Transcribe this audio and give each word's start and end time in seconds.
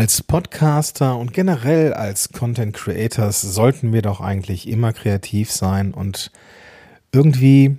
Als 0.00 0.22
Podcaster 0.22 1.18
und 1.18 1.34
generell 1.34 1.92
als 1.92 2.32
Content 2.32 2.74
Creators 2.74 3.42
sollten 3.42 3.92
wir 3.92 4.00
doch 4.00 4.22
eigentlich 4.22 4.66
immer 4.66 4.94
kreativ 4.94 5.52
sein 5.52 5.92
und 5.92 6.30
irgendwie 7.12 7.76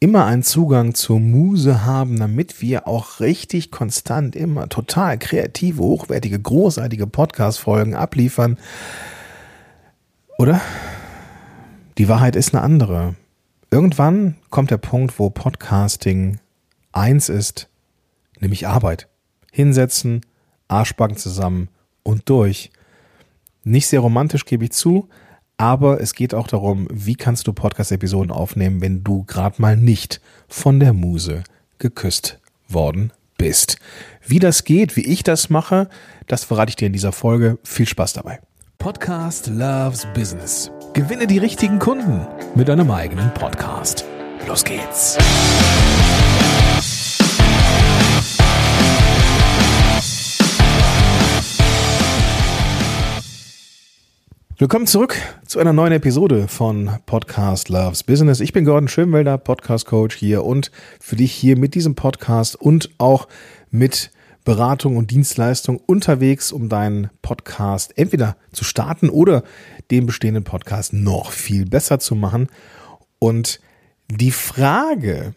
immer 0.00 0.26
einen 0.26 0.42
Zugang 0.42 0.94
zur 0.94 1.18
Muse 1.18 1.86
haben, 1.86 2.18
damit 2.18 2.60
wir 2.60 2.86
auch 2.86 3.20
richtig 3.20 3.70
konstant 3.70 4.36
immer 4.36 4.68
total 4.68 5.16
kreative, 5.16 5.82
hochwertige, 5.82 6.38
großartige 6.38 7.06
Podcast-Folgen 7.06 7.94
abliefern. 7.94 8.58
Oder? 10.36 10.60
Die 11.96 12.10
Wahrheit 12.10 12.36
ist 12.36 12.54
eine 12.54 12.62
andere. 12.62 13.14
Irgendwann 13.70 14.36
kommt 14.50 14.70
der 14.70 14.76
Punkt, 14.76 15.18
wo 15.18 15.30
Podcasting 15.30 16.38
eins 16.92 17.30
ist, 17.30 17.70
nämlich 18.40 18.66
Arbeit. 18.66 19.08
Hinsetzen, 19.50 20.20
Arschbacken 20.70 21.16
zusammen 21.16 21.68
und 22.02 22.28
durch. 22.28 22.70
Nicht 23.64 23.88
sehr 23.88 24.00
romantisch, 24.00 24.44
gebe 24.44 24.64
ich 24.64 24.72
zu, 24.72 25.08
aber 25.56 26.00
es 26.00 26.14
geht 26.14 26.34
auch 26.34 26.46
darum, 26.46 26.88
wie 26.90 27.14
kannst 27.14 27.46
du 27.46 27.52
Podcast-Episoden 27.52 28.30
aufnehmen, 28.30 28.80
wenn 28.80 29.04
du 29.04 29.24
gerade 29.24 29.60
mal 29.60 29.76
nicht 29.76 30.20
von 30.48 30.80
der 30.80 30.92
Muse 30.92 31.44
geküsst 31.78 32.40
worden 32.68 33.12
bist. 33.36 33.78
Wie 34.26 34.38
das 34.38 34.64
geht, 34.64 34.96
wie 34.96 35.04
ich 35.04 35.22
das 35.22 35.50
mache, 35.50 35.88
das 36.26 36.44
verrate 36.44 36.70
ich 36.70 36.76
dir 36.76 36.86
in 36.86 36.92
dieser 36.92 37.12
Folge. 37.12 37.58
Viel 37.64 37.86
Spaß 37.86 38.14
dabei. 38.14 38.40
Podcast 38.78 39.48
Loves 39.48 40.06
Business. 40.14 40.70
Gewinne 40.94 41.26
die 41.26 41.38
richtigen 41.38 41.78
Kunden 41.78 42.26
mit 42.54 42.68
deinem 42.68 42.90
eigenen 42.90 43.32
Podcast. 43.34 44.04
Los 44.46 44.64
geht's. 44.64 45.18
Willkommen 54.60 54.86
zurück 54.86 55.16
zu 55.46 55.58
einer 55.58 55.72
neuen 55.72 55.94
Episode 55.94 56.46
von 56.46 56.90
Podcast 57.06 57.70
Loves 57.70 58.02
Business. 58.02 58.40
Ich 58.40 58.52
bin 58.52 58.66
Gordon 58.66 58.88
Schönwelder, 58.88 59.38
Podcast 59.38 59.86
Coach 59.86 60.14
hier 60.14 60.44
und 60.44 60.70
für 61.00 61.16
dich 61.16 61.32
hier 61.32 61.56
mit 61.56 61.74
diesem 61.74 61.94
Podcast 61.94 62.56
und 62.56 62.90
auch 62.98 63.26
mit 63.70 64.10
Beratung 64.44 64.98
und 64.98 65.12
Dienstleistung 65.12 65.78
unterwegs, 65.78 66.52
um 66.52 66.68
deinen 66.68 67.08
Podcast 67.22 67.96
entweder 67.96 68.36
zu 68.52 68.64
starten 68.64 69.08
oder 69.08 69.44
den 69.90 70.04
bestehenden 70.04 70.44
Podcast 70.44 70.92
noch 70.92 71.32
viel 71.32 71.64
besser 71.64 71.98
zu 71.98 72.14
machen. 72.14 72.48
Und 73.18 73.60
die 74.10 74.30
Frage, 74.30 75.32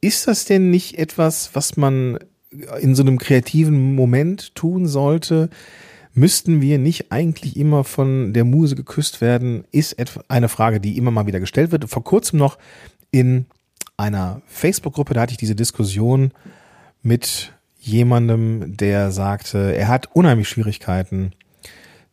ist 0.00 0.28
das 0.28 0.44
denn 0.44 0.70
nicht 0.70 0.96
etwas, 0.96 1.50
was 1.54 1.76
man 1.76 2.20
in 2.80 2.94
so 2.94 3.02
einem 3.02 3.18
kreativen 3.18 3.96
Moment 3.96 4.54
tun 4.54 4.86
sollte? 4.86 5.50
Müssten 6.14 6.60
wir 6.60 6.78
nicht 6.78 7.10
eigentlich 7.10 7.56
immer 7.56 7.82
von 7.82 8.32
der 8.32 8.44
Muse 8.44 8.76
geküsst 8.76 9.20
werden, 9.20 9.64
ist 9.72 9.96
eine 10.28 10.48
Frage, 10.48 10.80
die 10.80 10.96
immer 10.96 11.10
mal 11.10 11.26
wieder 11.26 11.40
gestellt 11.40 11.72
wird. 11.72 11.90
Vor 11.90 12.04
kurzem 12.04 12.38
noch 12.38 12.56
in 13.10 13.46
einer 13.96 14.40
Facebook-Gruppe, 14.46 15.14
da 15.14 15.22
hatte 15.22 15.32
ich 15.32 15.38
diese 15.38 15.56
Diskussion 15.56 16.32
mit 17.02 17.52
jemandem, 17.78 18.76
der 18.76 19.10
sagte, 19.10 19.74
er 19.74 19.88
hat 19.88 20.08
unheimlich 20.14 20.48
Schwierigkeiten, 20.48 21.32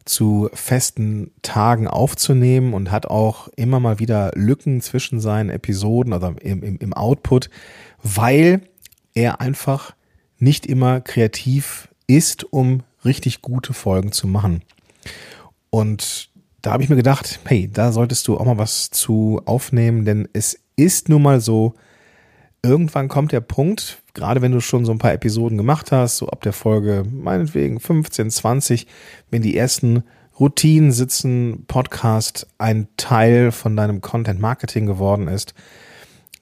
zu 0.04 0.50
festen 0.54 1.32
Tagen 1.44 1.88
aufzunehmen 1.88 2.74
und 2.74 2.92
hat 2.92 3.06
auch 3.06 3.48
immer 3.56 3.80
mal 3.80 4.00
wieder 4.00 4.32
Lücken 4.36 4.82
zwischen 4.82 5.20
seinen 5.20 5.50
Episoden 5.50 6.14
oder 6.14 6.36
im, 6.42 6.64
im, 6.64 6.78
im 6.78 6.94
Output, 6.94 7.50
weil 8.02 8.62
er 9.14 9.42
einfach 9.42 9.94
nicht 10.40 10.66
immer 10.66 11.02
kreativ 11.02 11.88
ist, 12.08 12.52
um 12.52 12.82
richtig 13.06 13.42
gute 13.42 13.74
Folgen 13.74 14.12
zu 14.12 14.28
machen. 14.28 14.64
Und 15.70 16.30
da 16.62 16.74
habe 16.74 16.84
ich 16.84 16.90
mir 16.90 16.96
gedacht, 16.96 17.40
hey, 17.46 17.70
da 17.72 17.92
solltest 17.92 18.28
du 18.28 18.38
auch 18.38 18.46
mal 18.46 18.58
was 18.58 18.90
zu 18.92 19.42
aufnehmen, 19.46 20.06
denn 20.06 20.28
es 20.34 20.60
ist 20.76 21.10
nun 21.10 21.24
mal 21.24 21.42
so, 21.42 21.74
irgendwann 22.64 23.08
kommt 23.08 23.32
der 23.32 23.42
Punkt, 23.42 24.04
gerade 24.14 24.42
wenn 24.42 24.52
du 24.52 24.62
schon 24.62 24.86
so 24.86 24.92
ein 24.92 25.00
paar 25.00 25.14
Episoden 25.14 25.58
gemacht 25.58 25.92
hast, 25.92 26.18
so 26.18 26.28
ab 26.28 26.42
der 26.42 26.54
Folge 26.54 27.04
meinetwegen 27.10 27.80
15, 27.80 28.30
20, 28.30 28.88
wenn 29.32 29.42
die 29.42 29.58
ersten 29.58 30.04
Routinen 30.40 30.92
sitzen, 30.92 31.66
Podcast 31.68 32.48
ein 32.58 32.88
Teil 32.98 33.52
von 33.52 33.76
deinem 33.76 34.02
Content 34.02 34.40
Marketing 34.40 34.86
geworden 34.86 35.28
ist, 35.28 35.54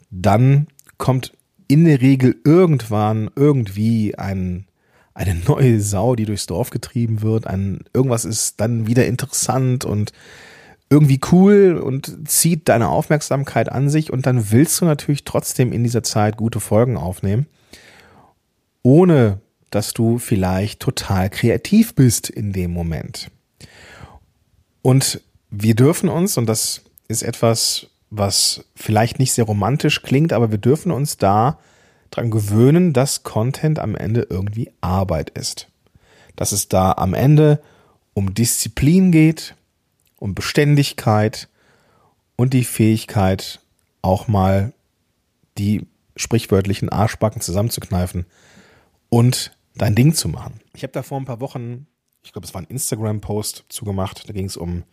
dann 0.10 0.68
kommt 0.98 1.34
in 1.68 1.86
der 1.86 2.02
Regel 2.02 2.36
irgendwann 2.44 3.30
irgendwie 3.36 4.18
ein 4.18 4.66
eine 5.20 5.36
neue 5.36 5.82
Sau, 5.82 6.16
die 6.16 6.26
durchs 6.26 6.46
Dorf 6.46 6.70
getrieben 6.70 7.22
wird. 7.22 7.46
Ein, 7.46 7.82
irgendwas 7.94 8.24
ist 8.24 8.62
dann 8.62 8.88
wieder 8.88 9.06
interessant 9.06 9.84
und 9.84 10.14
irgendwie 10.90 11.20
cool 11.32 11.78
und 11.78 12.30
zieht 12.30 12.70
deine 12.70 12.88
Aufmerksamkeit 12.88 13.70
an 13.70 13.90
sich 13.90 14.12
und 14.14 14.26
dann 14.26 14.52
willst 14.52 14.80
du 14.80 14.86
natürlich 14.86 15.26
trotzdem 15.26 15.74
in 15.74 15.84
dieser 15.84 16.04
Zeit 16.04 16.38
gute 16.38 16.62
Folgen 16.62 16.96
aufnehmen, 16.96 17.48
ohne 18.82 19.42
dass 19.72 19.94
du 19.94 20.18
vielleicht 20.20 20.80
total 20.80 21.30
kreativ 21.30 21.94
bist 21.96 22.30
in 22.30 22.54
dem 22.54 22.72
Moment. 22.72 23.30
Und 24.82 25.22
wir 25.52 25.76
dürfen 25.76 26.08
uns, 26.08 26.38
und 26.38 26.48
das 26.48 26.82
ist 27.10 27.24
etwas, 27.24 27.88
was 28.10 28.64
vielleicht 28.74 29.20
nicht 29.20 29.34
sehr 29.34 29.44
romantisch 29.44 30.02
klingt, 30.02 30.32
aber 30.32 30.50
wir 30.50 30.58
dürfen 30.58 30.92
uns 30.92 31.18
da 31.18 31.60
dran 32.12 32.32
gewöhnen, 32.32 32.94
dass 32.94 33.24
Content 33.24 33.80
am 33.80 33.96
Ende 33.96 34.28
irgendwie 34.30 34.72
Arbeit 34.82 35.30
ist. 35.32 35.68
Dass 36.36 36.52
es 36.52 36.70
da 36.70 36.94
am 36.94 37.14
Ende 37.14 37.62
um 38.14 38.34
Disziplin 38.34 39.12
geht, 39.12 39.56
um 40.18 40.36
Beständigkeit 40.36 41.48
und 42.36 42.54
die 42.54 42.64
Fähigkeit, 42.64 43.60
auch 44.02 44.28
mal 44.28 44.74
die 45.58 45.86
sprichwörtlichen 46.16 46.90
Arschbacken 46.90 47.42
zusammenzukneifen 47.42 48.26
und 49.10 49.52
dein 49.76 49.96
Ding 49.96 50.14
zu 50.14 50.28
machen. 50.30 50.60
Ich 50.74 50.84
habe 50.84 50.94
da 50.94 51.04
vor 51.04 51.20
ein 51.20 51.26
paar 51.26 51.40
Wochen, 51.40 51.88
ich 52.24 52.32
glaube, 52.32 52.46
es 52.46 52.54
war 52.54 52.62
ein 52.62 52.68
Instagram-Post 52.68 53.66
zugemacht, 53.70 54.28
da 54.28 54.34
ging 54.34 54.46
es 54.46 54.58
um 54.58 54.84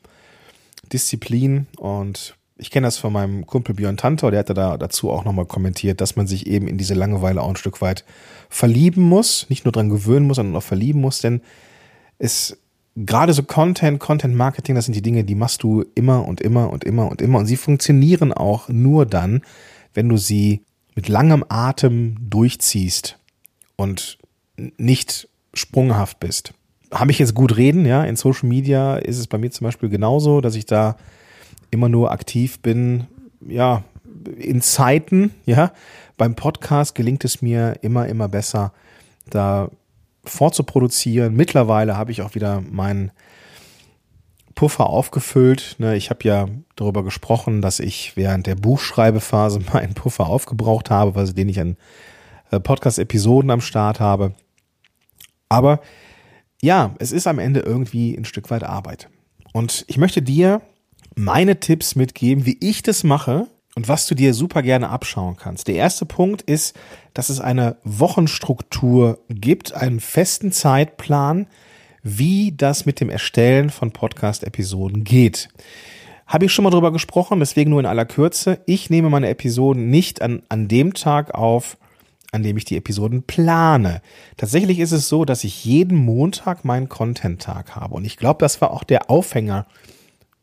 Disziplin 0.93 1.66
und 1.76 2.37
ich 2.59 2.71
kenne 2.71 2.87
das 2.87 2.97
von 2.97 3.12
meinem 3.12 3.47
Kumpel 3.47 3.75
Björn 3.75 3.97
Tantor, 3.97 4.31
der 4.31 4.41
hatte 4.41 4.55
da 4.55 4.77
dazu 4.78 5.11
auch 5.11 5.25
nochmal 5.25 5.44
kommentiert, 5.44 6.00
dass 6.00 6.17
man 6.17 6.27
sich 6.27 6.47
eben 6.47 6.69
in 6.69 6.78
diese 6.78 6.94
Langeweile 6.94 7.43
auch 7.43 7.50
ein 7.50 7.56
Stück 7.56 7.81
weit 7.81 8.05
verlieben 8.49 9.03
muss, 9.03 9.47
nicht 9.50 9.65
nur 9.65 9.72
dran 9.72 9.91
gewöhnen 9.91 10.27
muss, 10.27 10.37
sondern 10.37 10.56
auch 10.56 10.62
verlieben 10.62 11.00
muss, 11.00 11.21
denn 11.21 11.43
es 12.19 12.59
gerade 12.97 13.34
so 13.34 13.43
Content, 13.43 14.00
Content 14.00 14.34
Marketing, 14.34 14.75
das 14.75 14.87
sind 14.87 14.94
die 14.94 15.03
Dinge, 15.03 15.25
die 15.25 15.34
machst 15.34 15.62
du 15.62 15.84
immer 15.94 16.27
und 16.27 16.41
immer 16.41 16.71
und 16.71 16.84
immer 16.84 17.11
und 17.11 17.21
immer 17.21 17.39
und 17.39 17.47
sie 17.47 17.56
funktionieren 17.56 18.33
auch 18.33 18.69
nur 18.69 19.05
dann, 19.05 19.43
wenn 19.93 20.09
du 20.09 20.17
sie 20.17 20.62
mit 20.94 21.09
langem 21.09 21.44
Atem 21.49 22.17
durchziehst 22.21 23.19
und 23.77 24.19
nicht 24.56 25.28
sprunghaft 25.53 26.21
bist. 26.21 26.55
Habe 26.91 27.11
ich 27.11 27.19
jetzt 27.19 27.34
gut 27.34 27.56
reden, 27.56 27.84
ja? 27.84 28.05
In 28.05 28.17
Social 28.17 28.49
Media 28.49 28.97
ist 28.97 29.19
es 29.19 29.27
bei 29.27 29.37
mir 29.37 29.50
zum 29.50 29.67
Beispiel 29.67 29.91
genauso, 29.91 30.41
dass 30.41 30.55
ich 30.55 30.65
da 30.65 30.97
immer 31.76 31.91
nur 31.91 32.10
aktiv 32.10 32.60
bin, 32.60 33.06
ja, 33.47 33.84
in 34.38 34.62
Zeiten, 34.62 35.32
ja. 35.44 35.72
Beim 36.16 36.34
Podcast 36.34 36.94
gelingt 36.94 37.22
es 37.26 37.42
mir 37.42 37.76
immer, 37.82 38.06
immer 38.06 38.28
besser, 38.28 38.72
da 39.28 39.70
vorzuproduzieren. 40.25 41.37
Mittlerweile 41.37 41.98
habe 41.98 42.12
ich 42.12 42.22
auch 42.22 42.34
wieder 42.34 42.62
meinen 42.62 43.12
Puffer 44.54 44.87
aufgefüllt. 44.87 45.76
Ne, 45.78 45.97
ich 45.97 46.09
habe 46.09 46.25
ja 46.25 46.48
darüber 46.76 47.04
gesprochen, 47.04 47.60
dass 47.60 47.78
ich 47.78 48.16
während 48.16 48.47
der 48.47 48.54
Buchschreibephase 48.54 49.60
meinen 49.72 49.93
Puffer 49.93 50.26
aufgebraucht 50.26 50.88
habe, 50.88 51.19
also 51.19 51.34
den 51.34 51.50
ich 51.50 51.60
an 51.60 51.76
äh, 52.50 52.58
Podcast-Episoden 52.58 53.50
am 53.50 53.60
Start 53.60 54.00
habe. 54.00 54.32
Aber 55.50 55.81
ja, 56.62 56.94
es 56.98 57.12
ist 57.12 57.26
am 57.26 57.38
Ende 57.38 57.61
irgendwie 57.61 58.17
ein 58.17 58.25
Stück 58.25 58.50
weit 58.50 58.64
Arbeit. 58.64 59.11
Und 59.52 59.84
ich 59.88 59.99
möchte 59.99 60.22
dir 60.22 60.62
meine 61.17 61.59
Tipps 61.59 61.97
mitgeben, 61.97 62.47
wie 62.47 62.59
ich 62.61 62.83
das 62.83 63.03
mache 63.03 63.49
und 63.75 63.89
was 63.89 64.07
du 64.07 64.15
dir 64.15 64.35
super 64.35 64.63
gerne 64.63 64.91
abschauen 64.91 65.37
kannst. 65.37 65.67
Der 65.67 65.75
erste 65.75 66.07
Punkt 66.07 66.43
ist, 66.43 66.77
dass 67.15 67.31
es 67.31 67.41
eine 67.41 67.77
Wochenstruktur 67.85 69.19
gibt, 69.29 69.75
einen 69.75 70.01
festen 70.01 70.53
Zeitplan, 70.53 71.47
wie 72.03 72.53
das 72.57 72.87
mit 72.87 73.01
dem 73.01 73.11
Erstellen 73.11 73.71
von 73.71 73.91
Podcast-Episoden 73.91 75.05
geht. 75.05 75.49
Habe 76.27 76.45
ich 76.45 76.53
schon 76.53 76.65
mal 76.65 76.71
drüber 76.71 76.93
gesprochen, 76.93 77.41
deswegen 77.41 77.71
nur 77.71 77.81
in 77.81 77.87
aller 77.87 78.05
Kürze. 78.05 78.61
Ich 78.67 78.91
nehme 78.91 79.11
meine 79.11 79.29
Episoden 79.29 79.91
nicht 79.91 80.23
an, 80.23 80.43
an 80.49 80.69
dem 80.69 80.93
Tag 80.93 81.35
auf, 81.35 81.79
an 82.33 82.43
dem 82.43 82.57
ich 82.57 82.65
die 82.65 82.77
Episoden 82.77 83.23
plane. 83.23 84.03
Tatsächlich 84.37 84.81
ist 84.81 84.93
es 84.93 85.09
so, 85.09 85.25
dass 85.25 85.45
ich 85.45 85.65
jeden 85.65 85.97
Montag 85.97 86.65
meinen 86.65 86.89
Content-Tag 86.89 87.75
habe. 87.75 87.95
Und 87.95 88.05
ich 88.05 88.17
glaube, 88.17 88.39
das 88.41 88.61
war 88.61 88.71
auch 88.73 88.85
der 88.85 89.11
Aufhänger 89.11 89.67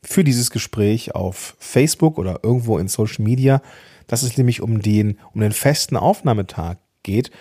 für 0.03 0.23
dieses 0.23 0.51
Gespräch 0.51 1.15
auf 1.15 1.55
Facebook 1.59 2.17
oder 2.17 2.41
irgendwo 2.43 2.77
in 2.77 2.87
Social 2.87 3.23
Media, 3.23 3.61
dass 4.07 4.23
es 4.23 4.37
nämlich 4.37 4.61
um 4.61 4.81
den, 4.81 5.17
um 5.33 5.41
den 5.41 5.53
festen 5.53 5.95
Aufnahmetag 5.95 6.77
geht. 7.03 7.31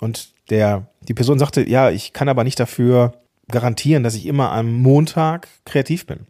Und 0.00 0.32
der, 0.50 0.88
die 1.02 1.14
Person 1.14 1.38
sagte, 1.38 1.68
ja, 1.68 1.90
ich 1.90 2.12
kann 2.12 2.28
aber 2.28 2.44
nicht 2.44 2.60
dafür 2.60 3.12
garantieren, 3.48 4.02
dass 4.02 4.14
ich 4.14 4.26
immer 4.26 4.52
am 4.52 4.72
Montag 4.72 5.48
kreativ 5.64 6.06
bin. 6.06 6.26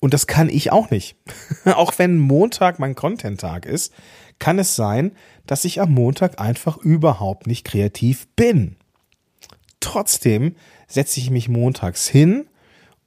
Und 0.00 0.14
das 0.14 0.26
kann 0.26 0.48
ich 0.48 0.72
auch 0.72 0.90
nicht. 0.90 1.16
auch 1.66 1.92
wenn 1.98 2.18
Montag 2.18 2.78
mein 2.78 2.94
Content-Tag 2.94 3.66
ist, 3.66 3.92
kann 4.38 4.58
es 4.58 4.74
sein, 4.74 5.12
dass 5.46 5.64
ich 5.64 5.80
am 5.80 5.92
Montag 5.92 6.40
einfach 6.40 6.78
überhaupt 6.78 7.46
nicht 7.46 7.64
kreativ 7.66 8.26
bin. 8.34 8.76
Trotzdem 9.80 10.56
setze 10.88 11.20
ich 11.20 11.30
mich 11.30 11.48
montags 11.48 12.08
hin 12.08 12.46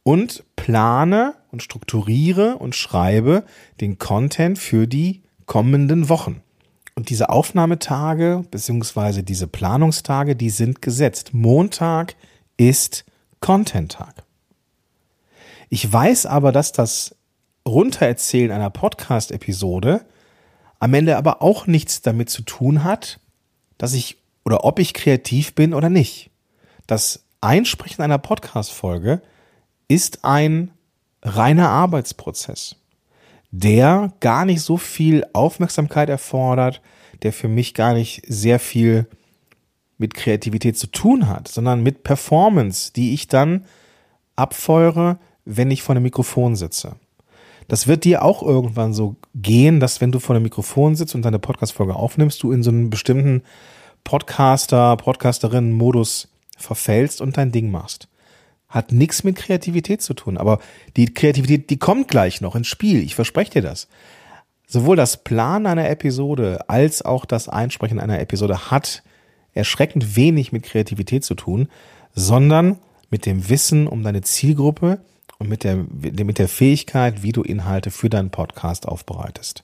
und 0.04 0.44
plane 0.56 1.36
und 1.54 1.64
strukturiere 1.64 2.58
und 2.58 2.76
schreibe 2.76 3.46
den 3.80 4.00
Content 4.00 4.60
für 4.60 4.88
die 4.88 5.22
kommenden 5.46 6.10
Wochen. 6.10 6.42
Und 6.96 7.10
diese 7.10 7.30
Aufnahmetage 7.30 8.44
beziehungsweise 8.52 9.24
diese 9.24 9.48
Planungstage, 9.48 10.36
die 10.36 10.50
sind 10.50 10.82
gesetzt. 10.82 11.34
Montag 11.34 12.16
ist 12.58 13.06
Content-Tag. 13.40 14.24
Ich 15.70 15.92
weiß 15.92 16.26
aber, 16.26 16.52
dass 16.52 16.72
das 16.72 17.16
Runtererzählen 17.68 18.52
einer 18.52 18.70
Podcast-Episode 18.70 20.06
am 20.80 20.94
Ende 20.94 21.18
aber 21.18 21.42
auch 21.42 21.68
nichts 21.68 22.02
damit 22.02 22.30
zu 22.30 22.42
tun 22.42 22.84
hat, 22.84 23.20
dass 23.78 23.94
ich 23.94 24.18
oder 24.44 24.66
ob 24.66 24.80
ich 24.80 24.94
kreativ 24.94 25.54
bin 25.54 25.74
oder 25.74 25.90
nicht. 25.90 26.30
Das 26.88 27.26
Einsprechen 27.42 28.04
einer 28.04 28.18
Podcast-Folge 28.18 29.22
ist 29.88 30.26
ein 30.26 30.72
reiner 31.24 31.70
Arbeitsprozess, 31.70 32.76
der 33.52 34.14
gar 34.20 34.46
nicht 34.46 34.62
so 34.62 34.78
viel 34.78 35.26
Aufmerksamkeit 35.34 36.10
erfordert, 36.10 36.82
der 37.24 37.34
für 37.34 37.48
mich 37.48 37.74
gar 37.74 37.94
nicht 37.94 38.22
sehr 38.28 38.60
viel 38.60 39.08
mit 39.98 40.14
Kreativität 40.14 40.78
zu 40.78 40.88
tun 40.88 41.28
hat, 41.28 41.48
sondern 41.48 41.82
mit 41.82 42.04
Performance, 42.04 42.92
die 42.94 43.14
ich 43.14 43.28
dann 43.28 43.66
abfeuere, 44.36 45.20
wenn 45.46 45.72
ich 45.72 45.84
vor 45.84 45.96
einem 45.96 46.04
Mikrofon 46.04 46.56
sitze. 46.56 46.96
Das 47.68 47.88
wird 47.88 48.04
dir 48.04 48.24
auch 48.24 48.44
irgendwann 48.44 48.94
so 48.94 49.16
gehen, 49.36 49.80
dass 49.80 50.02
wenn 50.02 50.12
du 50.12 50.20
vor 50.20 50.36
einem 50.36 50.44
Mikrofon 50.44 50.96
sitzt 50.96 51.16
und 51.16 51.24
deine 51.24 51.40
Podcast-Folge 51.40 51.96
aufnimmst, 51.96 52.44
du 52.44 52.52
in 52.52 52.64
so 52.64 52.72
einen 52.72 52.90
bestimmten 52.90 53.44
Podcaster, 54.04 54.98
Podcasterinnen-Modus 54.98 56.28
verfällst 56.58 57.22
und 57.22 57.38
dein 57.38 57.52
Ding 57.52 57.72
machst. 57.72 58.10
Hat 58.74 58.92
nichts 58.92 59.24
mit 59.24 59.36
Kreativität 59.36 60.02
zu 60.02 60.14
tun, 60.14 60.38
aber 60.38 60.60
die 60.98 61.14
Kreativität, 61.14 61.70
die 61.70 61.78
kommt 61.78 62.08
gleich 62.08 62.42
noch 62.42 62.56
ins 62.56 62.68
Spiel. 62.68 63.04
Ich 63.04 63.14
verspreche 63.14 63.52
dir 63.52 63.62
das. 63.62 63.88
Sowohl 64.66 64.96
das 64.96 65.24
Plan 65.24 65.68
einer 65.68 65.90
Episode 65.90 66.68
als 66.70 67.04
auch 67.04 67.26
das 67.26 67.50
Einsprechen 67.50 68.00
einer 68.00 68.20
Episode 68.20 68.72
hat 68.72 69.04
erschreckend 69.54 70.16
wenig 70.16 70.52
mit 70.52 70.64
Kreativität 70.64 71.24
zu 71.24 71.36
tun, 71.36 71.68
sondern 72.16 72.80
mit 73.12 73.28
dem 73.28 73.50
Wissen 73.50 73.86
um 73.86 74.02
deine 74.02 74.22
Zielgruppe, 74.22 75.00
und 75.44 75.50
mit 75.50 75.66
der, 75.66 75.76
mit 75.76 76.40
der 76.40 76.48
Fähigkeit, 76.48 77.22
wie 77.22 77.34
du 77.34 77.42
Inhalte 77.42 77.92
für 77.92 78.10
deinen 78.10 78.30
Podcast 78.30 78.88
aufbereitest. 78.88 79.64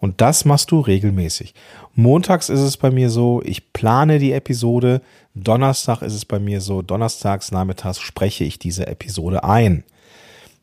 Und 0.00 0.20
das 0.20 0.44
machst 0.44 0.70
du 0.70 0.80
regelmäßig. 0.80 1.54
Montags 1.94 2.48
ist 2.48 2.60
es 2.60 2.76
bei 2.76 2.90
mir 2.90 3.10
so, 3.10 3.42
ich 3.44 3.72
plane 3.72 4.18
die 4.18 4.32
Episode. 4.32 5.00
Donnerstag 5.34 6.02
ist 6.02 6.14
es 6.14 6.24
bei 6.24 6.38
mir 6.38 6.60
so, 6.60 6.82
donnerstags 6.82 7.50
nachmittags 7.50 8.00
spreche 8.00 8.44
ich 8.44 8.58
diese 8.58 8.86
Episode 8.86 9.44
ein. 9.44 9.84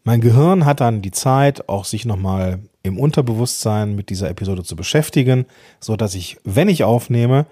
Mein 0.04 0.22
Gehirn 0.22 0.66
hat 0.66 0.82
dann 0.82 1.02
die 1.02 1.12
Zeit, 1.12 1.68
auch 1.68 1.84
sich 1.84 2.06
nochmal 2.06 2.60
im 2.84 3.00
Unterbewusstsein 3.00 3.96
mit 3.96 4.10
dieser 4.10 4.30
Episode 4.30 4.64
zu 4.64 4.76
beschäftigen, 4.76 5.46
so 5.80 5.96
dass 5.96 6.14
ich, 6.14 6.38
wenn 6.44 6.70
ich 6.70 6.84
aufnehme, 6.84 7.48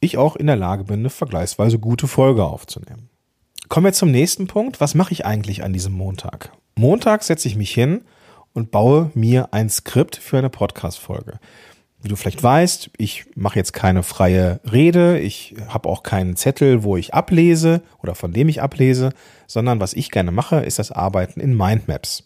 ich 0.00 0.16
auch 0.16 0.36
in 0.36 0.46
der 0.46 0.56
Lage 0.56 0.84
bin, 0.84 1.00
eine 1.00 1.10
vergleichsweise 1.10 1.78
gute 1.78 2.06
Folge 2.06 2.44
aufzunehmen. 2.44 3.10
Kommen 3.68 3.86
wir 3.86 3.92
zum 3.92 4.10
nächsten 4.10 4.46
Punkt. 4.46 4.80
Was 4.80 4.94
mache 4.94 5.12
ich 5.12 5.26
eigentlich 5.26 5.64
an 5.64 5.72
diesem 5.72 5.92
Montag? 5.92 6.52
Montag 6.76 7.24
setze 7.24 7.48
ich 7.48 7.56
mich 7.56 7.72
hin 7.72 8.02
und 8.52 8.70
baue 8.70 9.10
mir 9.14 9.52
ein 9.52 9.70
Skript 9.70 10.16
für 10.16 10.38
eine 10.38 10.50
Podcast-Folge. 10.50 11.38
Wie 12.00 12.08
du 12.08 12.16
vielleicht 12.16 12.42
weißt, 12.42 12.90
ich 12.96 13.26
mache 13.34 13.58
jetzt 13.58 13.72
keine 13.72 14.04
freie 14.04 14.60
Rede, 14.70 15.18
ich 15.18 15.56
habe 15.68 15.88
auch 15.88 16.04
keinen 16.04 16.36
Zettel, 16.36 16.84
wo 16.84 16.96
ich 16.96 17.12
ablese 17.12 17.82
oder 18.00 18.14
von 18.14 18.32
dem 18.32 18.48
ich 18.48 18.62
ablese, 18.62 19.10
sondern 19.48 19.80
was 19.80 19.94
ich 19.94 20.10
gerne 20.10 20.30
mache, 20.30 20.56
ist 20.60 20.78
das 20.78 20.92
Arbeiten 20.92 21.40
in 21.40 21.56
Mindmaps. 21.56 22.22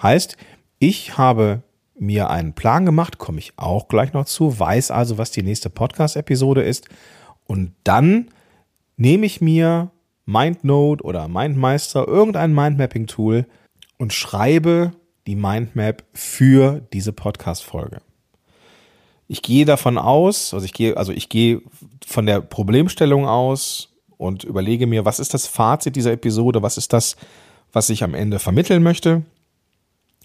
Heißt, 0.00 0.36
ich 0.78 1.18
habe 1.18 1.62
mir 1.98 2.30
einen 2.30 2.52
Plan 2.52 2.86
gemacht, 2.86 3.18
komme 3.18 3.40
ich 3.40 3.54
auch 3.56 3.88
gleich 3.88 4.12
noch 4.12 4.24
zu, 4.24 4.56
weiß 4.56 4.92
also, 4.92 5.18
was 5.18 5.32
die 5.32 5.42
nächste 5.42 5.68
Podcast-Episode 5.68 6.62
ist 6.62 6.88
und 7.46 7.74
dann 7.82 8.28
nehme 8.96 9.26
ich 9.26 9.40
mir 9.40 9.90
MindNote 10.26 11.02
oder 11.02 11.26
MindMeister, 11.26 12.06
irgendein 12.06 12.54
Mindmapping-Tool 12.54 13.46
und 13.96 14.12
schreibe 14.12 14.92
die 15.28 15.36
Mindmap 15.36 16.04
für 16.14 16.80
diese 16.94 17.12
Podcast-Folge. 17.12 18.00
Ich 19.26 19.42
gehe 19.42 19.66
davon 19.66 19.98
aus, 19.98 20.54
also 20.54 20.64
ich 20.64 20.72
gehe, 20.72 20.96
also 20.96 21.12
ich 21.12 21.28
gehe 21.28 21.60
von 22.06 22.24
der 22.24 22.40
Problemstellung 22.40 23.28
aus 23.28 23.90
und 24.16 24.44
überlege 24.44 24.86
mir, 24.86 25.04
was 25.04 25.20
ist 25.20 25.34
das 25.34 25.46
Fazit 25.46 25.96
dieser 25.96 26.12
Episode, 26.12 26.62
was 26.62 26.78
ist 26.78 26.94
das, 26.94 27.16
was 27.74 27.90
ich 27.90 28.02
am 28.02 28.14
Ende 28.14 28.38
vermitteln 28.38 28.82
möchte. 28.82 29.22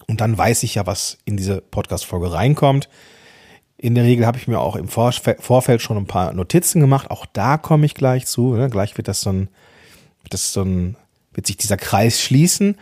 Und 0.08 0.22
dann 0.22 0.38
weiß 0.38 0.64
ich 0.64 0.76
ja, 0.76 0.86
was 0.86 1.18
in 1.26 1.36
diese 1.36 1.60
Podcast-Folge 1.60 2.32
reinkommt. 2.32 2.88
In 3.76 3.96
der 3.96 4.06
Regel 4.06 4.26
habe 4.26 4.38
ich 4.38 4.48
mir 4.48 4.62
auch 4.62 4.78
im 4.78 4.88
Vorfeld 4.88 5.82
schon 5.82 5.98
ein 5.98 6.08
paar 6.08 6.32
Notizen 6.32 6.80
gemacht. 6.80 7.12
Auch 7.12 7.26
da 7.26 7.58
komme 7.58 7.86
ich 7.86 7.94
gleich 7.94 8.26
zu. 8.26 8.54
Ne? 8.54 8.70
Gleich 8.70 8.96
wird 8.96 9.10
das 9.10 9.20
so 9.20 9.32
ein 9.32 9.50
das 10.30 10.54
so 10.54 10.62
ein, 10.62 10.96
wird 11.34 11.48
sich 11.48 11.58
dieser 11.58 11.76
Kreis 11.76 12.22
schließen. 12.22 12.78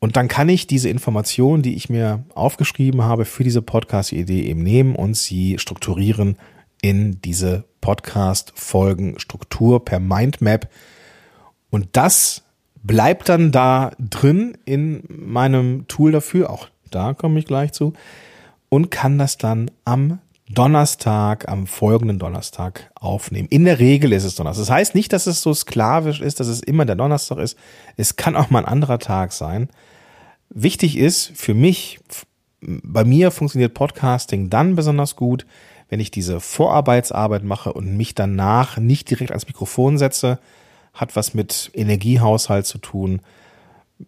Und 0.00 0.16
dann 0.16 0.28
kann 0.28 0.48
ich 0.48 0.66
diese 0.66 0.88
Informationen, 0.88 1.62
die 1.62 1.74
ich 1.74 1.90
mir 1.90 2.24
aufgeschrieben 2.34 3.02
habe 3.02 3.24
für 3.24 3.44
diese 3.44 3.62
Podcast-Idee 3.62 4.42
eben 4.42 4.62
nehmen 4.62 4.94
und 4.94 5.16
sie 5.16 5.58
strukturieren 5.58 6.36
in 6.80 7.20
diese 7.22 7.64
Podcast-Folgen-Struktur 7.80 9.84
per 9.84 9.98
Mindmap. 9.98 10.68
Und 11.70 11.88
das 11.92 12.44
bleibt 12.82 13.28
dann 13.28 13.50
da 13.50 13.90
drin 13.98 14.56
in 14.64 15.02
meinem 15.08 15.88
Tool 15.88 16.12
dafür. 16.12 16.50
Auch 16.50 16.68
da 16.90 17.14
komme 17.14 17.40
ich 17.40 17.46
gleich 17.46 17.72
zu. 17.72 17.94
Und 18.68 18.90
kann 18.90 19.18
das 19.18 19.38
dann 19.38 19.70
am 19.84 20.20
Donnerstag, 20.50 21.48
am 21.48 21.66
folgenden 21.66 22.18
Donnerstag 22.18 22.90
aufnehmen. 22.94 23.48
In 23.50 23.64
der 23.64 23.78
Regel 23.78 24.12
ist 24.12 24.24
es 24.24 24.34
Donnerstag. 24.34 24.62
Das 24.62 24.70
heißt 24.70 24.94
nicht, 24.94 25.12
dass 25.12 25.26
es 25.26 25.42
so 25.42 25.52
sklavisch 25.52 26.20
ist, 26.20 26.40
dass 26.40 26.48
es 26.48 26.60
immer 26.60 26.86
der 26.86 26.96
Donnerstag 26.96 27.38
ist. 27.38 27.58
Es 27.96 28.16
kann 28.16 28.34
auch 28.34 28.48
mal 28.48 28.60
ein 28.60 28.72
anderer 28.72 28.98
Tag 28.98 29.32
sein. 29.32 29.68
Wichtig 30.48 30.96
ist 30.96 31.32
für 31.34 31.52
mich, 31.54 32.00
bei 32.60 33.04
mir 33.04 33.30
funktioniert 33.30 33.74
Podcasting 33.74 34.48
dann 34.48 34.74
besonders 34.74 35.16
gut, 35.16 35.44
wenn 35.90 36.00
ich 36.00 36.10
diese 36.10 36.40
Vorarbeitsarbeit 36.40 37.44
mache 37.44 37.72
und 37.72 37.96
mich 37.96 38.14
danach 38.14 38.78
nicht 38.78 39.10
direkt 39.10 39.30
ans 39.30 39.46
Mikrofon 39.46 39.98
setze. 39.98 40.38
Hat 40.94 41.14
was 41.14 41.34
mit 41.34 41.70
Energiehaushalt 41.74 42.66
zu 42.66 42.78
tun. 42.78 43.20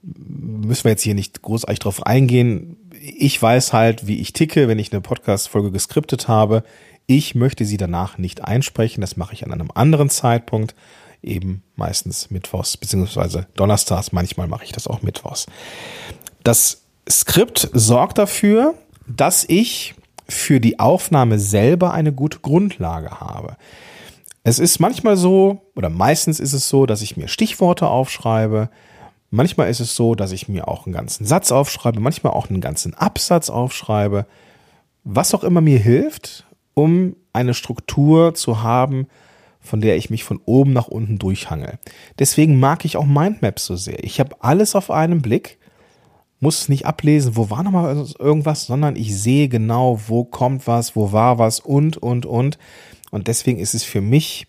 Müssen 0.02 0.84
wir 0.84 0.92
jetzt 0.92 1.02
hier 1.02 1.14
nicht 1.14 1.42
großartig 1.42 1.80
drauf 1.80 2.06
eingehen 2.06 2.76
ich 3.02 3.40
weiß 3.40 3.72
halt, 3.72 4.06
wie 4.06 4.20
ich 4.20 4.34
ticke, 4.34 4.68
wenn 4.68 4.78
ich 4.78 4.92
eine 4.92 5.00
Podcast-Folge 5.00 5.70
geskriptet 5.70 6.28
habe. 6.28 6.62
Ich 7.06 7.34
möchte 7.34 7.64
sie 7.64 7.78
danach 7.78 8.18
nicht 8.18 8.44
einsprechen. 8.44 9.00
Das 9.00 9.16
mache 9.16 9.32
ich 9.32 9.44
an 9.44 9.52
einem 9.52 9.70
anderen 9.74 10.10
Zeitpunkt. 10.10 10.74
Eben 11.22 11.62
meistens 11.76 12.30
Mittwochs 12.30 12.76
beziehungsweise 12.76 13.46
Donnerstags. 13.54 14.12
Manchmal 14.12 14.48
mache 14.48 14.64
ich 14.64 14.72
das 14.72 14.86
auch 14.86 15.00
Mittwochs. 15.00 15.46
Das 16.44 16.82
Skript 17.08 17.70
sorgt 17.72 18.18
dafür, 18.18 18.74
dass 19.06 19.44
ich 19.48 19.94
für 20.28 20.60
die 20.60 20.78
Aufnahme 20.78 21.38
selber 21.38 21.92
eine 21.92 22.12
gute 22.12 22.40
Grundlage 22.40 23.18
habe. 23.18 23.56
Es 24.44 24.58
ist 24.58 24.78
manchmal 24.78 25.16
so, 25.16 25.62
oder 25.74 25.88
meistens 25.88 26.38
ist 26.38 26.52
es 26.52 26.68
so, 26.68 26.86
dass 26.86 27.02
ich 27.02 27.16
mir 27.16 27.28
Stichworte 27.28 27.88
aufschreibe, 27.88 28.70
Manchmal 29.30 29.70
ist 29.70 29.80
es 29.80 29.94
so, 29.94 30.16
dass 30.16 30.32
ich 30.32 30.48
mir 30.48 30.66
auch 30.66 30.86
einen 30.86 30.92
ganzen 30.92 31.24
Satz 31.24 31.52
aufschreibe, 31.52 32.00
manchmal 32.00 32.32
auch 32.32 32.50
einen 32.50 32.60
ganzen 32.60 32.94
Absatz 32.94 33.48
aufschreibe, 33.48 34.26
was 35.04 35.34
auch 35.34 35.44
immer 35.44 35.60
mir 35.60 35.78
hilft, 35.78 36.46
um 36.74 37.14
eine 37.32 37.54
Struktur 37.54 38.34
zu 38.34 38.62
haben, 38.62 39.06
von 39.60 39.80
der 39.80 39.96
ich 39.96 40.10
mich 40.10 40.24
von 40.24 40.40
oben 40.46 40.72
nach 40.72 40.88
unten 40.88 41.18
durchhangel. 41.18 41.78
Deswegen 42.18 42.58
mag 42.58 42.84
ich 42.84 42.96
auch 42.96 43.06
Mindmaps 43.06 43.66
so 43.66 43.76
sehr. 43.76 44.02
Ich 44.02 44.18
habe 44.18 44.36
alles 44.40 44.74
auf 44.74 44.90
einen 44.90 45.22
Blick, 45.22 45.58
muss 46.40 46.68
nicht 46.68 46.86
ablesen, 46.86 47.36
wo 47.36 47.50
war 47.50 47.62
nochmal 47.62 48.04
irgendwas, 48.18 48.66
sondern 48.66 48.96
ich 48.96 49.16
sehe 49.16 49.48
genau, 49.48 50.00
wo 50.08 50.24
kommt 50.24 50.66
was, 50.66 50.96
wo 50.96 51.12
war 51.12 51.38
was 51.38 51.60
und, 51.60 51.98
und, 51.98 52.26
und. 52.26 52.58
Und 53.10 53.28
deswegen 53.28 53.58
ist 53.58 53.74
es 53.74 53.84
für 53.84 54.00
mich 54.00 54.46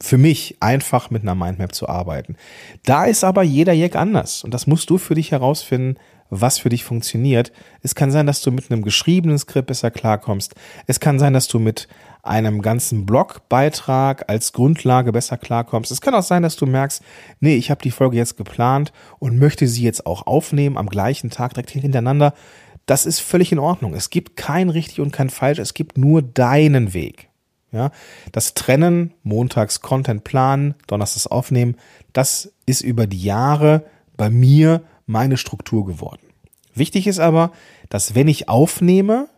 für 0.00 0.18
mich 0.18 0.56
einfach 0.60 1.10
mit 1.10 1.22
einer 1.22 1.34
Mindmap 1.34 1.74
zu 1.74 1.88
arbeiten. 1.88 2.36
Da 2.84 3.04
ist 3.04 3.24
aber 3.24 3.42
jeder 3.42 3.72
Jack 3.72 3.96
anders 3.96 4.44
und 4.44 4.52
das 4.52 4.66
musst 4.66 4.90
du 4.90 4.98
für 4.98 5.14
dich 5.14 5.32
herausfinden, 5.32 5.96
was 6.28 6.58
für 6.58 6.68
dich 6.68 6.84
funktioniert. 6.84 7.52
Es 7.82 7.94
kann 7.94 8.10
sein, 8.10 8.26
dass 8.26 8.42
du 8.42 8.50
mit 8.50 8.70
einem 8.70 8.82
geschriebenen 8.82 9.38
Skript 9.38 9.68
besser 9.68 9.90
klarkommst. 9.90 10.54
Es 10.86 11.00
kann 11.00 11.18
sein, 11.18 11.32
dass 11.32 11.48
du 11.48 11.58
mit 11.58 11.88
einem 12.22 12.60
ganzen 12.60 13.06
Blogbeitrag 13.06 14.28
als 14.28 14.52
Grundlage 14.52 15.12
besser 15.12 15.38
klarkommst. 15.38 15.92
Es 15.92 16.00
kann 16.00 16.14
auch 16.14 16.22
sein, 16.22 16.42
dass 16.42 16.56
du 16.56 16.66
merkst, 16.66 17.02
nee, 17.40 17.54
ich 17.54 17.70
habe 17.70 17.82
die 17.82 17.92
Folge 17.92 18.16
jetzt 18.16 18.36
geplant 18.36 18.92
und 19.20 19.38
möchte 19.38 19.68
sie 19.68 19.84
jetzt 19.84 20.06
auch 20.06 20.26
aufnehmen 20.26 20.76
am 20.76 20.88
gleichen 20.88 21.30
Tag 21.30 21.54
direkt 21.54 21.70
hintereinander. 21.70 22.34
Das 22.86 23.06
ist 23.06 23.20
völlig 23.20 23.52
in 23.52 23.58
Ordnung. 23.58 23.94
Es 23.94 24.10
gibt 24.10 24.36
kein 24.36 24.68
richtig 24.68 25.00
und 25.00 25.12
kein 25.12 25.30
falsch. 25.30 25.58
Es 25.58 25.74
gibt 25.74 25.98
nur 25.98 26.22
deinen 26.22 26.94
Weg. 26.94 27.25
Ja, 27.76 27.90
das 28.32 28.54
Trennen, 28.54 29.12
montags 29.22 29.82
Content 29.82 30.24
planen, 30.24 30.74
donnerstags 30.86 31.26
aufnehmen, 31.26 31.76
das 32.14 32.52
ist 32.64 32.80
über 32.80 33.06
die 33.06 33.22
Jahre 33.22 33.84
bei 34.16 34.30
mir 34.30 34.82
meine 35.04 35.36
Struktur 35.36 35.84
geworden. 35.84 36.22
Wichtig 36.74 37.06
ist 37.06 37.20
aber, 37.20 37.52
dass 37.90 38.14
wenn 38.14 38.28
ich 38.28 38.48
aufnehme, 38.48 39.28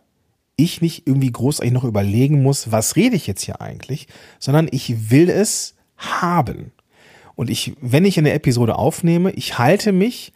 ich 0.55 0.81
nicht 0.81 1.05
irgendwie 1.05 1.31
großartig 1.31 1.73
noch 1.73 1.83
überlegen 1.83 2.41
muss, 2.41 2.71
was 2.71 2.95
rede 2.95 3.17
ich 3.17 3.27
jetzt 3.27 3.43
hier 3.43 3.59
eigentlich, 3.59 4.07
sondern 4.39 4.69
ich 4.71 5.09
will 5.09 5.29
es 5.29 5.75
haben. 5.97 6.71
Und 7.35 7.49
ich, 7.49 7.73
wenn 7.81 8.05
ich 8.05 8.17
eine 8.17 8.31
Episode 8.31 8.77
aufnehme, 8.77 9.31
ich 9.31 9.57
halte 9.57 9.91
mich, 9.91 10.31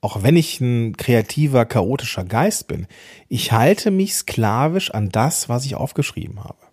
auch 0.00 0.24
wenn 0.24 0.36
ich 0.36 0.60
ein 0.60 0.96
kreativer, 0.96 1.64
chaotischer 1.66 2.24
Geist 2.24 2.66
bin, 2.66 2.86
ich 3.28 3.52
halte 3.52 3.92
mich 3.92 4.14
sklavisch 4.14 4.90
an 4.90 5.08
das, 5.08 5.48
was 5.48 5.64
ich 5.64 5.76
aufgeschrieben 5.76 6.42
habe. 6.42 6.63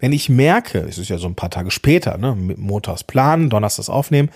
Wenn 0.00 0.12
ich 0.12 0.28
merke, 0.28 0.78
es 0.80 0.98
ist 0.98 1.08
ja 1.08 1.18
so 1.18 1.26
ein 1.26 1.34
paar 1.34 1.50
Tage 1.50 1.70
später, 1.70 2.18
ne, 2.18 2.34
montags 2.34 3.04
planen, 3.04 3.50
donnerstags 3.50 3.88
aufnehmen, 3.88 4.30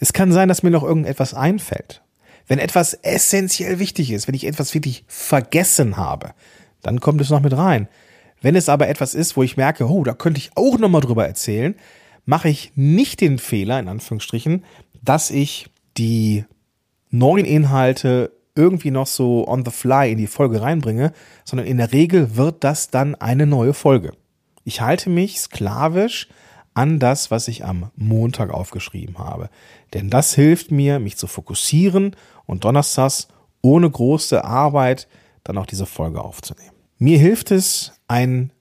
es 0.00 0.12
kann 0.12 0.32
sein, 0.32 0.48
dass 0.48 0.62
mir 0.62 0.70
noch 0.70 0.84
irgendetwas 0.84 1.34
einfällt. 1.34 2.02
Wenn 2.46 2.58
etwas 2.58 2.94
essentiell 2.94 3.78
wichtig 3.78 4.10
ist, 4.10 4.26
wenn 4.26 4.34
ich 4.34 4.46
etwas 4.46 4.74
wirklich 4.74 5.04
vergessen 5.06 5.96
habe, 5.96 6.30
dann 6.82 7.00
kommt 7.00 7.20
es 7.20 7.30
noch 7.30 7.40
mit 7.40 7.56
rein. 7.56 7.88
Wenn 8.40 8.56
es 8.56 8.68
aber 8.68 8.88
etwas 8.88 9.14
ist, 9.14 9.36
wo 9.36 9.42
ich 9.42 9.56
merke, 9.56 9.88
oh, 9.88 10.04
da 10.04 10.14
könnte 10.14 10.38
ich 10.38 10.50
auch 10.54 10.78
nochmal 10.78 11.00
drüber 11.00 11.26
erzählen, 11.26 11.74
mache 12.24 12.48
ich 12.48 12.72
nicht 12.76 13.20
den 13.20 13.38
Fehler, 13.38 13.78
in 13.80 13.88
Anführungsstrichen, 13.88 14.64
dass 15.02 15.30
ich 15.30 15.66
die 15.96 16.44
neuen 17.10 17.44
Inhalte 17.44 18.32
irgendwie 18.54 18.90
noch 18.90 19.06
so 19.06 19.46
on 19.46 19.64
the 19.64 19.70
fly 19.70 20.10
in 20.10 20.18
die 20.18 20.26
Folge 20.26 20.60
reinbringe, 20.60 21.12
sondern 21.44 21.66
in 21.66 21.78
der 21.78 21.92
Regel 21.92 22.36
wird 22.36 22.64
das 22.64 22.90
dann 22.90 23.14
eine 23.14 23.46
neue 23.46 23.72
Folge. 23.72 24.12
Ich 24.64 24.80
halte 24.80 25.10
mich 25.10 25.40
sklavisch 25.40 26.28
an 26.74 26.98
das, 26.98 27.30
was 27.30 27.48
ich 27.48 27.64
am 27.64 27.90
Montag 27.96 28.50
aufgeschrieben 28.50 29.18
habe. 29.18 29.50
Denn 29.94 30.10
das 30.10 30.34
hilft 30.34 30.70
mir, 30.70 31.00
mich 31.00 31.16
zu 31.16 31.26
fokussieren 31.26 32.14
und 32.46 32.64
donnerstags 32.64 33.28
ohne 33.62 33.90
große 33.90 34.44
Arbeit 34.44 35.08
dann 35.42 35.58
auch 35.58 35.66
diese 35.66 35.86
Folge 35.86 36.22
aufzunehmen. 36.22 36.70
Mir 36.98 37.18
hilft 37.18 37.50
es, 37.50 37.92
ein 38.06 38.52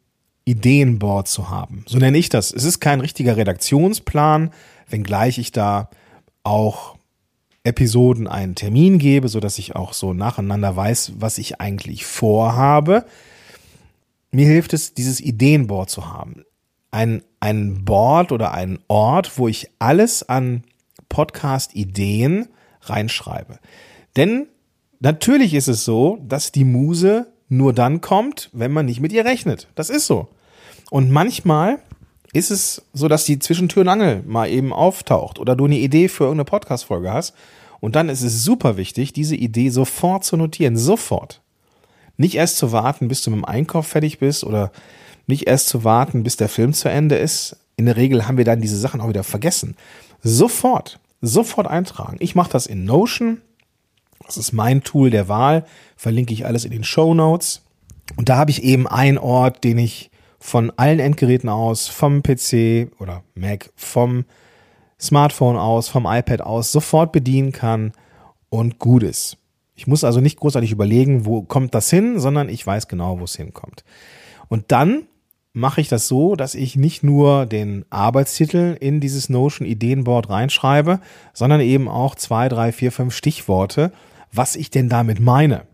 Ideenboard 0.46 1.28
zu 1.28 1.50
haben. 1.50 1.84
So 1.88 1.98
nenne 1.98 2.18
ich 2.18 2.30
das. 2.30 2.54
Es 2.54 2.64
ist 2.64 2.80
kein 2.80 3.02
richtiger 3.02 3.36
Redaktionsplan, 3.36 4.52
wenngleich 4.88 5.38
ich 5.38 5.52
da 5.52 5.90
auch 6.44 6.96
Episoden 7.64 8.28
einen 8.28 8.56
Termin 8.56 8.98
gebe, 8.98 9.28
so 9.28 9.40
dass 9.42 9.60
ich 9.60 9.76
auch 9.76 9.92
so 9.92 10.14
nacheinander 10.14 10.76
weiß, 10.76 11.14
was 11.18 11.38
ich 11.38 11.60
eigentlich 11.60 12.06
vorhabe. 12.06 13.06
Mir 14.32 14.46
hilft 14.46 14.74
es, 14.74 14.94
dieses 14.94 15.20
Ideenboard 15.20 15.90
zu 15.90 16.12
haben. 16.12 16.44
Ein, 16.92 17.24
ein 17.40 17.86
Board 17.86 18.32
oder 18.32 18.54
ein 18.54 18.80
Ort, 18.88 19.38
wo 19.38 19.48
ich 19.48 19.70
alles 19.80 20.28
an 20.28 20.64
Podcast-Ideen 21.10 22.48
reinschreibe. 22.82 23.60
Denn 24.16 24.48
Natürlich 25.00 25.54
ist 25.54 25.68
es 25.68 25.86
so, 25.86 26.18
dass 26.28 26.52
die 26.52 26.64
Muse 26.64 27.28
nur 27.50 27.74
dann 27.74 28.02
kommt, 28.02 28.50
wenn 28.52 28.72
man 28.72 28.88
nicht 28.88 29.00
mit 29.00 29.14
ihr 29.14 29.26
rechnet. 29.26 29.68
Das 29.76 29.90
ist 29.90 30.08
so. 30.08 30.28
Und 30.90 31.12
manchmal 31.12 31.80
ist 32.34 32.52
es 32.52 32.84
so, 32.94 33.08
dass 33.08 33.26
die 33.26 33.40
Zwischentür 33.40 33.84
und 33.88 34.28
mal 34.28 34.50
eben 34.50 34.74
auftaucht 34.74 35.40
oder 35.40 35.56
du 35.56 35.66
eine 35.66 35.78
Idee 35.78 36.08
für 36.10 36.26
irgendeine 36.26 36.46
Podcast-Folge 36.46 37.12
hast. 37.12 37.36
Und 37.80 37.96
dann 37.96 38.10
ist 38.10 38.24
es 38.24 38.44
super 38.44 38.76
wichtig, 38.76 39.14
diese 39.14 39.36
Idee 39.36 39.70
sofort 39.70 40.24
zu 40.24 40.36
notieren. 40.36 40.78
Sofort. 40.78 41.42
Nicht 42.18 42.36
erst 42.36 42.58
zu 42.58 42.72
warten, 42.72 43.08
bis 43.08 43.22
du 43.22 43.32
mit 43.32 43.40
dem 43.40 43.46
Einkauf 43.46 43.88
fertig 43.88 44.20
bist 44.20 44.44
oder 44.44 44.72
nicht 45.28 45.48
erst 45.48 45.70
zu 45.70 45.84
warten, 45.84 46.24
bis 46.24 46.38
der 46.38 46.50
Film 46.50 46.74
zu 46.74 46.90
Ende 46.90 47.16
ist. 47.16 47.58
In 47.76 47.86
der 47.86 47.98
Regel 47.98 48.28
haben 48.28 48.38
wir 48.38 48.46
dann 48.46 48.62
diese 48.62 48.78
Sachen 48.78 49.02
auch 49.02 49.10
wieder 49.10 49.24
vergessen. 49.24 49.76
Sofort, 50.24 51.00
sofort 51.22 51.68
eintragen. 51.68 52.18
Ich 52.20 52.34
mache 52.34 52.52
das 52.52 52.66
in 52.66 52.86
Notion. 52.86 53.42
Das 54.26 54.38
ist 54.38 54.52
mein 54.52 54.84
Tool 54.84 55.10
der 55.12 55.28
Wahl. 55.28 55.66
Verlinke 55.96 56.34
ich 56.34 56.46
alles 56.46 56.66
in 56.66 56.72
den 56.72 56.84
Show 56.84 57.14
Notes. 57.14 57.62
Und 58.16 58.30
da 58.30 58.38
habe 58.38 58.52
ich 58.52 58.64
eben 58.64 58.88
einen 58.88 59.18
Ort, 59.18 59.64
den 59.64 59.78
ich 59.78 60.10
von 60.40 60.72
allen 60.78 61.00
Endgeräten 61.00 61.50
aus, 61.50 61.88
vom 61.88 62.24
PC 62.24 62.92
oder 63.00 63.24
Mac, 63.36 63.72
vom 63.76 64.26
Smartphone 65.00 65.58
aus, 65.58 65.90
vom 65.90 66.06
iPad 66.06 66.42
aus 66.42 66.72
sofort 66.72 67.12
bedienen 67.12 67.52
kann 67.52 67.92
und 68.50 68.80
gut 68.80 69.04
ist. 69.04 69.38
Ich 69.78 69.86
muss 69.86 70.04
also 70.04 70.20
nicht 70.20 70.40
großartig 70.40 70.72
überlegen, 70.72 71.26
wo 71.26 71.44
kommt 71.44 71.76
das 71.76 71.90
hin, 71.92 72.20
sondern 72.20 72.50
ich 72.50 72.66
weiß 72.66 72.88
genau, 72.88 73.20
wo 73.20 73.26
es 73.26 73.36
hinkommt. 73.36 73.84
Und 74.50 74.72
dann 74.72 75.04
mache 75.54 75.82
ich 75.82 75.88
das 75.88 76.08
so, 76.08 76.36
dass 76.36 76.56
ich 76.56 76.76
nicht 76.76 77.04
nur 77.04 77.46
den 77.46 77.86
Arbeitstitel 77.92 78.76
in 78.80 79.00
dieses 79.00 79.30
Notion 79.30 79.68
Ideenboard 79.68 80.32
reinschreibe, 80.32 81.00
sondern 81.32 81.62
eben 81.62 81.88
auch 81.88 82.16
zwei, 82.16 82.50
drei, 82.50 82.72
vier, 82.72 82.92
fünf 82.92 83.16
Stichworte, 83.16 83.92
was 84.34 84.56
ich 84.56 84.72
denn 84.72 84.90
damit 84.90 85.20
meine. 85.20 85.68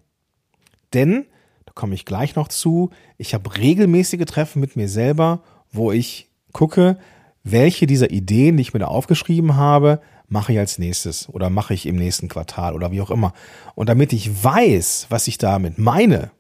Denn, 0.94 1.26
da 1.66 1.72
komme 1.74 1.96
ich 1.96 2.04
gleich 2.04 2.36
noch 2.36 2.50
zu, 2.50 2.90
ich 3.18 3.34
habe 3.34 3.58
regelmäßige 3.58 4.26
Treffen 4.26 4.60
mit 4.60 4.76
mir 4.76 4.90
selber, 4.90 5.44
wo 5.72 5.94
ich 5.94 6.30
gucke, 6.52 6.98
welche 7.46 7.88
dieser 7.88 8.12
Ideen, 8.12 8.58
die 8.58 8.62
ich 8.62 8.74
mir 8.74 8.82
da 8.82 8.88
aufgeschrieben 8.88 9.56
habe, 9.56 10.02
mache 10.34 10.52
ich 10.52 10.60
als 10.60 10.80
nächstes 10.80 11.30
oder 11.30 11.50
mache 11.50 11.74
ich 11.74 11.86
im 11.86 11.96
nächsten 11.96 12.28
Quartal 12.28 12.74
oder 12.74 12.92
wie 12.92 13.02
auch 13.02 13.12
immer. 13.12 13.34
Und 13.76 13.88
damit 13.88 14.12
ich 14.12 14.44
weiß, 14.44 15.06
was 15.10 15.28
ich 15.28 15.38
damit 15.38 15.78
meine, 15.78 16.32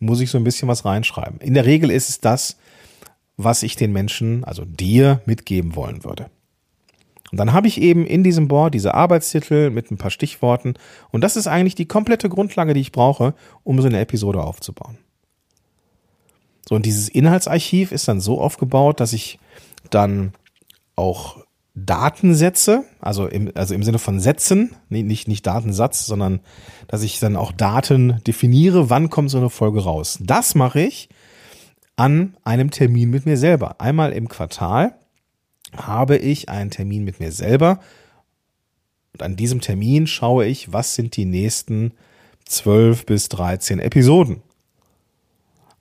muss 0.00 0.20
ich 0.20 0.30
so 0.30 0.38
ein 0.38 0.44
bisschen 0.44 0.66
was 0.66 0.84
reinschreiben. 0.84 1.38
In 1.40 1.54
der 1.54 1.66
Regel 1.66 1.90
ist 1.90 2.08
es 2.08 2.20
das, 2.20 2.56
was 3.36 3.62
ich 3.62 3.76
den 3.76 3.92
Menschen, 3.92 4.44
also 4.44 4.64
dir, 4.64 5.20
mitgeben 5.26 5.76
wollen 5.76 6.04
würde. 6.04 6.30
Und 7.30 7.38
dann 7.38 7.52
habe 7.52 7.68
ich 7.68 7.80
eben 7.80 8.06
in 8.06 8.24
diesem 8.24 8.48
Board 8.48 8.74
diese 8.74 8.94
Arbeitstitel 8.94 9.70
mit 9.70 9.90
ein 9.90 9.98
paar 9.98 10.10
Stichworten. 10.10 10.74
Und 11.10 11.20
das 11.20 11.36
ist 11.36 11.46
eigentlich 11.46 11.74
die 11.74 11.86
komplette 11.86 12.30
Grundlage, 12.30 12.74
die 12.74 12.80
ich 12.80 12.92
brauche, 12.92 13.34
um 13.62 13.80
so 13.80 13.86
eine 13.86 14.00
Episode 14.00 14.42
aufzubauen. 14.42 14.96
So, 16.66 16.74
und 16.74 16.86
dieses 16.86 17.08
Inhaltsarchiv 17.10 17.92
ist 17.92 18.08
dann 18.08 18.20
so 18.20 18.40
aufgebaut, 18.40 19.00
dass 19.00 19.12
ich 19.12 19.38
dann 19.90 20.32
auch 20.96 21.44
Datensätze, 21.86 22.84
also 23.00 23.26
im, 23.26 23.50
also 23.54 23.74
im 23.74 23.82
Sinne 23.82 23.98
von 23.98 24.20
Sätzen, 24.20 24.74
nicht, 24.88 25.28
nicht 25.28 25.46
Datensatz, 25.46 26.06
sondern 26.06 26.40
dass 26.88 27.02
ich 27.02 27.20
dann 27.20 27.36
auch 27.36 27.52
Daten 27.52 28.20
definiere, 28.26 28.90
wann 28.90 29.10
kommt 29.10 29.30
so 29.30 29.38
eine 29.38 29.50
Folge 29.50 29.80
raus. 29.80 30.18
Das 30.22 30.54
mache 30.54 30.80
ich 30.80 31.08
an 31.96 32.36
einem 32.44 32.70
Termin 32.70 33.10
mit 33.10 33.26
mir 33.26 33.36
selber. 33.36 33.80
Einmal 33.80 34.12
im 34.12 34.28
Quartal 34.28 34.94
habe 35.76 36.16
ich 36.16 36.48
einen 36.48 36.70
Termin 36.70 37.04
mit 37.04 37.20
mir 37.20 37.32
selber 37.32 37.80
und 39.12 39.22
an 39.22 39.36
diesem 39.36 39.60
Termin 39.60 40.06
schaue 40.06 40.46
ich, 40.46 40.72
was 40.72 40.94
sind 40.94 41.16
die 41.16 41.24
nächsten 41.24 41.92
12 42.46 43.06
bis 43.06 43.28
13 43.28 43.78
Episoden. 43.78 44.42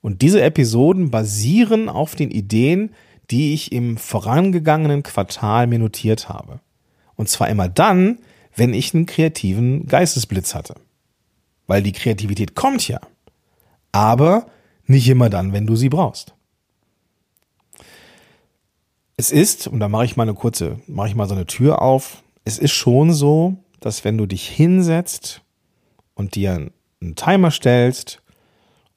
Und 0.02 0.22
diese 0.22 0.42
Episoden 0.42 1.12
basieren 1.12 1.90
auf 1.90 2.16
den 2.16 2.32
Ideen, 2.32 2.92
die 3.32 3.54
ich 3.54 3.72
im 3.72 3.98
vorangegangenen 3.98 5.04
Quartal 5.04 5.68
mir 5.68 5.80
notiert 5.80 6.30
habe. 6.30 6.60
Und 7.16 7.30
zwar 7.30 7.50
immer 7.50 7.68
dann, 7.68 8.20
wenn 8.56 8.74
ich 8.74 8.94
einen 8.94 9.06
kreativen 9.06 9.88
Geistesblitz 9.88 10.56
hatte. 10.56 10.76
Weil 11.68 11.84
die 11.84 11.92
Kreativität 11.92 12.56
kommt 12.56 12.88
ja. 12.88 13.00
Aber 13.92 14.48
nicht 14.86 15.08
immer 15.08 15.30
dann, 15.30 15.54
wenn 15.54 15.68
du 15.68 15.76
sie 15.76 15.90
brauchst. 15.90 16.34
Es 19.18 19.32
ist, 19.32 19.68
und 19.68 19.80
da 19.80 19.90
mache 19.90 20.06
ich 20.06 20.16
mal 20.16 20.24
eine 20.24 20.34
kurze, 20.34 20.80
mache 20.88 21.10
ich 21.10 21.16
mal 21.16 21.28
so 21.28 21.36
eine 21.36 21.46
Tür 21.46 21.82
auf. 21.82 22.24
Es 22.46 22.58
ist 22.58 22.72
schon 22.72 23.14
so, 23.14 23.58
dass 23.80 24.04
wenn 24.06 24.18
du 24.18 24.26
dich 24.26 24.48
hinsetzt 24.48 25.42
und 26.16 26.36
dir 26.36 26.70
einen 27.02 27.16
Timer 27.16 27.52
stellst 27.52 28.22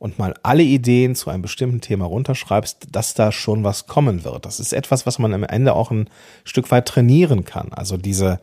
und 0.02 0.18
mal 0.18 0.34
alle 0.42 0.64
Ideen 0.64 1.14
zu 1.14 1.30
einem 1.30 1.42
bestimmten 1.42 1.80
Thema 1.80 2.06
runterschreibst, 2.06 2.88
dass 2.90 3.14
da 3.14 3.30
schon 3.30 3.62
was 3.62 3.86
kommen 3.86 4.24
wird. 4.24 4.44
Das 4.44 4.58
ist 4.58 4.72
etwas, 4.72 5.06
was 5.06 5.20
man 5.20 5.32
am 5.32 5.44
Ende 5.44 5.74
auch 5.74 5.92
ein 5.92 6.10
Stück 6.42 6.72
weit 6.72 6.88
trainieren 6.88 7.44
kann. 7.44 7.72
Also 7.72 7.96
diese, 7.96 8.40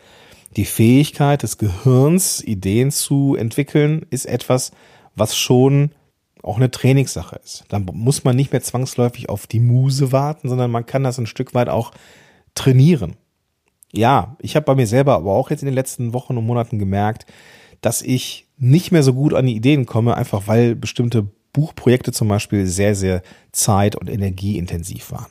die 0.56 0.64
Fähigkeit 0.64 1.44
des 1.44 1.58
Gehirns, 1.58 2.42
Ideen 2.42 2.92
zu 2.92 3.36
entwickeln, 3.36 4.06
ist 4.10 4.26
etwas, 4.26 4.72
was 5.18 5.36
schon 5.36 5.92
auch 6.44 6.56
eine 6.56 6.72
Trainingssache 6.72 7.36
ist. 7.44 7.66
Dann 7.68 7.86
muss 7.92 8.24
man 8.24 8.38
nicht 8.38 8.54
mehr 8.54 8.62
zwangsläufig 8.62 9.28
auf 9.28 9.46
die 9.46 9.60
Muse 9.60 10.14
warten, 10.14 10.48
sondern 10.48 10.72
man 10.72 10.86
kann 10.86 11.04
das 11.04 11.18
ein 11.18 11.28
Stück 11.28 11.54
weit 11.54 11.68
auch 11.68 11.92
trainieren. 12.56 13.18
Ja, 13.92 14.38
ich 14.40 14.56
habe 14.56 14.66
bei 14.66 14.76
mir 14.76 14.88
selber 14.88 15.16
aber 15.16 15.34
auch 15.34 15.50
jetzt 15.50 15.62
in 15.62 15.68
den 15.68 15.76
letzten 15.76 16.14
Wochen 16.14 16.38
und 16.38 16.46
Monaten 16.46 16.80
gemerkt, 16.80 17.26
dass 17.82 18.02
ich 18.02 18.48
nicht 18.58 18.94
mehr 18.94 19.04
so 19.04 19.14
gut 19.14 19.34
an 19.34 19.46
die 19.46 19.58
Ideen 19.58 19.86
komme, 19.86 20.16
einfach 20.16 20.48
weil 20.48 20.74
bestimmte 20.76 21.28
Buchprojekte 21.54 22.12
zum 22.12 22.28
Beispiel 22.28 22.66
sehr, 22.66 22.96
sehr 22.96 23.22
zeit- 23.52 23.96
und 23.96 24.10
energieintensiv 24.10 25.12
waren. 25.12 25.28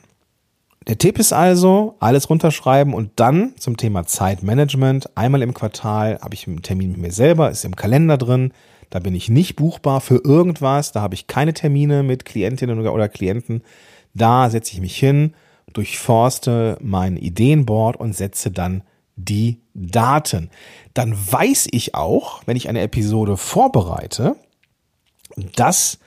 Der 0.87 0.97
Tipp 0.97 1.19
ist 1.19 1.33
also, 1.33 1.95
alles 1.99 2.29
runterschreiben 2.29 2.93
und 2.93 3.11
dann 3.17 3.53
zum 3.59 3.77
Thema 3.77 4.05
Zeitmanagement. 4.05 5.15
Einmal 5.15 5.41
im 5.43 5.53
Quartal 5.53 6.19
habe 6.21 6.33
ich 6.33 6.47
einen 6.47 6.63
Termin 6.63 6.93
mit 6.93 7.01
mir 7.01 7.11
selber, 7.11 7.51
ist 7.51 7.65
im 7.65 7.75
Kalender 7.75 8.17
drin. 8.17 8.53
Da 8.89 8.99
bin 8.99 9.13
ich 9.13 9.29
nicht 9.29 9.55
buchbar 9.55 10.01
für 10.01 10.21
irgendwas. 10.23 10.91
Da 10.91 11.01
habe 11.01 11.13
ich 11.13 11.27
keine 11.27 11.53
Termine 11.53 12.01
mit 12.01 12.25
Klientinnen 12.25 12.79
oder 12.87 13.07
Klienten. 13.07 13.61
Da 14.15 14.49
setze 14.49 14.73
ich 14.73 14.81
mich 14.81 14.97
hin, 14.97 15.35
durchforste 15.73 16.77
mein 16.81 17.17
Ideenboard 17.17 17.97
und 17.97 18.15
setze 18.15 18.49
dann 18.49 18.81
die 19.15 19.61
Daten. 19.75 20.49
Dann 20.93 21.13
weiß 21.13 21.67
ich 21.71 21.93
auch, 21.93 22.41
wenn 22.47 22.57
ich 22.57 22.67
eine 22.67 22.81
Episode 22.81 23.37
vorbereite, 23.37 24.35
dass 25.55 25.99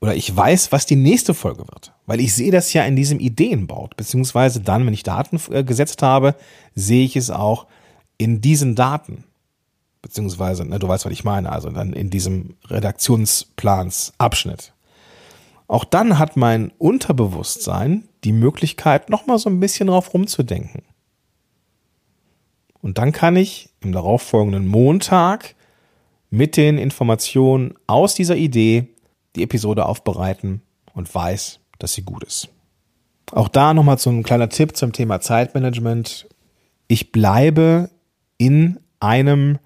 oder 0.00 0.14
ich 0.14 0.34
weiß, 0.34 0.72
was 0.72 0.86
die 0.86 0.96
nächste 0.96 1.34
Folge 1.34 1.66
wird, 1.68 1.92
weil 2.06 2.20
ich 2.20 2.34
sehe 2.34 2.50
das 2.50 2.72
ja 2.72 2.84
in 2.84 2.96
diesem 2.96 3.20
Ideenboard, 3.20 3.96
beziehungsweise 3.96 4.60
dann, 4.60 4.86
wenn 4.86 4.94
ich 4.94 5.02
Daten 5.02 5.38
äh, 5.50 5.62
gesetzt 5.62 6.02
habe, 6.02 6.34
sehe 6.74 7.04
ich 7.04 7.16
es 7.16 7.30
auch 7.30 7.66
in 8.16 8.40
diesen 8.40 8.74
Daten, 8.74 9.24
beziehungsweise, 10.02 10.64
ne, 10.64 10.78
du 10.78 10.88
weißt, 10.88 11.04
was 11.04 11.12
ich 11.12 11.24
meine, 11.24 11.52
also 11.52 11.70
dann 11.70 11.92
in 11.92 12.10
diesem 12.10 12.56
Redaktionsplansabschnitt. 12.68 14.72
Auch 15.68 15.84
dann 15.84 16.18
hat 16.18 16.36
mein 16.36 16.72
Unterbewusstsein 16.78 18.08
die 18.24 18.32
Möglichkeit, 18.32 19.10
nochmal 19.10 19.38
so 19.38 19.48
ein 19.48 19.60
bisschen 19.60 19.86
drauf 19.86 20.12
rumzudenken. 20.12 20.82
Und 22.82 22.98
dann 22.98 23.12
kann 23.12 23.36
ich 23.36 23.68
im 23.80 23.92
darauffolgenden 23.92 24.66
Montag 24.66 25.54
mit 26.30 26.56
den 26.56 26.78
Informationen 26.78 27.74
aus 27.86 28.14
dieser 28.14 28.36
Idee 28.36 28.88
die 29.36 29.42
Episode 29.42 29.86
aufbereiten 29.86 30.62
und 30.94 31.12
weiß, 31.14 31.60
dass 31.78 31.94
sie 31.94 32.02
gut 32.02 32.24
ist. 32.24 32.48
Auch 33.32 33.48
da 33.48 33.74
nochmal 33.74 33.98
so 33.98 34.10
ein 34.10 34.22
kleiner 34.22 34.48
Tipp 34.48 34.76
zum 34.76 34.92
Thema 34.92 35.20
Zeitmanagement. 35.20 36.28
Ich 36.88 37.12
bleibe 37.12 37.90
in 38.38 38.80
einem 38.98 39.58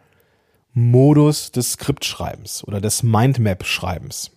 Modus 0.75 1.52
des 1.52 1.73
Skriptschreibens 1.73 2.64
oder 2.66 2.80
des 2.80 3.02
Mindmap-Schreibens. 3.02 4.33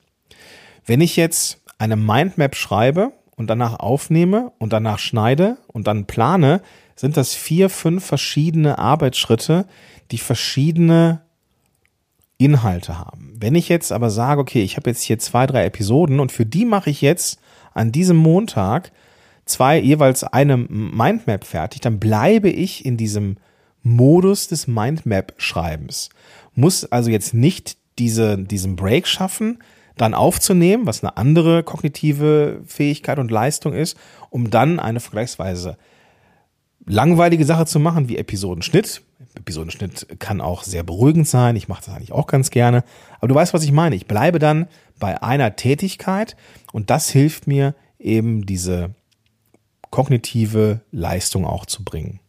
Wenn 0.85 1.01
ich 1.01 1.15
jetzt 1.15 1.61
eine 1.77 1.95
Mindmap 1.95 2.55
schreibe 2.55 3.11
und 3.35 3.47
danach 3.47 3.79
aufnehme 3.79 4.53
und 4.59 4.71
danach 4.71 4.99
schneide 4.99 5.57
und 5.67 5.87
dann 5.87 6.05
plane, 6.05 6.61
sind 6.95 7.17
das 7.17 7.33
vier, 7.33 7.69
fünf 7.69 8.05
verschiedene 8.05 8.79
Arbeitsschritte, 8.79 9.65
die 10.11 10.17
verschiedene 10.17 11.21
Inhalte 12.37 12.99
haben. 12.99 13.35
Wenn 13.39 13.55
ich 13.55 13.69
jetzt 13.69 13.91
aber 13.91 14.09
sage, 14.09 14.41
okay, 14.41 14.61
ich 14.61 14.77
habe 14.77 14.89
jetzt 14.89 15.01
hier 15.01 15.19
zwei, 15.19 15.47
drei 15.47 15.65
Episoden 15.65 16.19
und 16.19 16.31
für 16.31 16.45
die 16.45 16.65
mache 16.65 16.89
ich 16.89 17.01
jetzt 17.01 17.39
an 17.73 17.91
diesem 17.91 18.17
Montag 18.17 18.91
zwei 19.45 19.79
jeweils 19.79 20.23
eine 20.23 20.57
Mindmap 20.57 21.45
fertig, 21.45 21.81
dann 21.81 21.99
bleibe 21.99 22.49
ich 22.49 22.85
in 22.85 22.97
diesem 22.97 23.37
Modus 23.81 24.47
des 24.47 24.67
Mindmap-Schreibens. 24.67 26.09
Muss 26.53 26.85
also 26.85 27.09
jetzt 27.09 27.33
nicht 27.33 27.77
diese, 27.97 28.37
diesen 28.37 28.75
Break 28.75 29.07
schaffen, 29.07 29.59
dann 29.95 30.13
aufzunehmen, 30.13 30.85
was 30.85 31.03
eine 31.03 31.17
andere 31.17 31.63
kognitive 31.63 32.61
Fähigkeit 32.65 33.17
und 33.17 33.31
Leistung 33.31 33.73
ist, 33.73 33.97
um 34.29 34.49
dann 34.49 34.79
eine 34.79 34.99
vergleichsweise 34.99 35.77
langweilige 36.85 37.45
Sache 37.45 37.65
zu 37.65 37.79
machen, 37.79 38.07
wie 38.07 38.17
Episodenschnitt. 38.17 39.01
Episodenschnitt 39.37 40.19
kann 40.19 40.41
auch 40.41 40.63
sehr 40.63 40.83
beruhigend 40.83 41.27
sein. 41.27 41.55
Ich 41.55 41.67
mache 41.67 41.83
das 41.85 41.95
eigentlich 41.95 42.11
auch 42.11 42.27
ganz 42.27 42.49
gerne. 42.49 42.83
Aber 43.19 43.27
du 43.27 43.35
weißt, 43.35 43.53
was 43.53 43.63
ich 43.63 43.71
meine. 43.71 43.95
Ich 43.95 44.07
bleibe 44.07 44.39
dann 44.39 44.67
bei 44.99 45.21
einer 45.21 45.55
Tätigkeit 45.55 46.35
und 46.71 46.89
das 46.89 47.09
hilft 47.09 47.47
mir 47.47 47.75
eben 47.99 48.45
diese 48.45 48.91
kognitive 49.89 50.81
Leistung 50.91 51.45
auch 51.45 51.65
zu 51.65 51.83
bringen. 51.83 52.19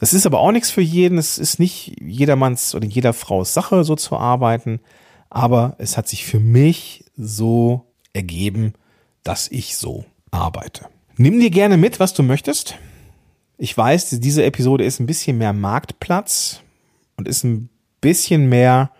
Das 0.00 0.12
ist 0.12 0.26
aber 0.26 0.38
auch 0.40 0.52
nichts 0.52 0.70
für 0.70 0.82
jeden. 0.82 1.18
Es 1.18 1.38
ist 1.38 1.58
nicht 1.58 1.96
jedermanns 2.00 2.74
oder 2.74 2.86
jeder 2.86 3.12
Frau's 3.12 3.54
Sache, 3.54 3.84
so 3.84 3.96
zu 3.96 4.16
arbeiten. 4.16 4.80
Aber 5.30 5.74
es 5.78 5.96
hat 5.96 6.08
sich 6.08 6.24
für 6.24 6.40
mich 6.40 7.04
so 7.16 7.84
ergeben, 8.12 8.74
dass 9.24 9.48
ich 9.50 9.76
so 9.76 10.04
arbeite. 10.30 10.86
Nimm 11.16 11.40
dir 11.40 11.50
gerne 11.50 11.76
mit, 11.76 11.98
was 11.98 12.14
du 12.14 12.22
möchtest. 12.22 12.76
Ich 13.60 13.76
weiß, 13.76 14.20
diese 14.20 14.44
Episode 14.44 14.84
ist 14.84 15.00
ein 15.00 15.06
bisschen 15.06 15.36
mehr 15.36 15.52
Marktplatz 15.52 16.60
und 17.16 17.26
ist 17.26 17.42
ein 17.42 17.68
bisschen 18.00 18.48
mehr, 18.48 18.92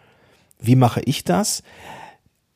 wie 0.59 0.75
mache 0.75 1.01
ich 1.05 1.23
das? 1.23 1.63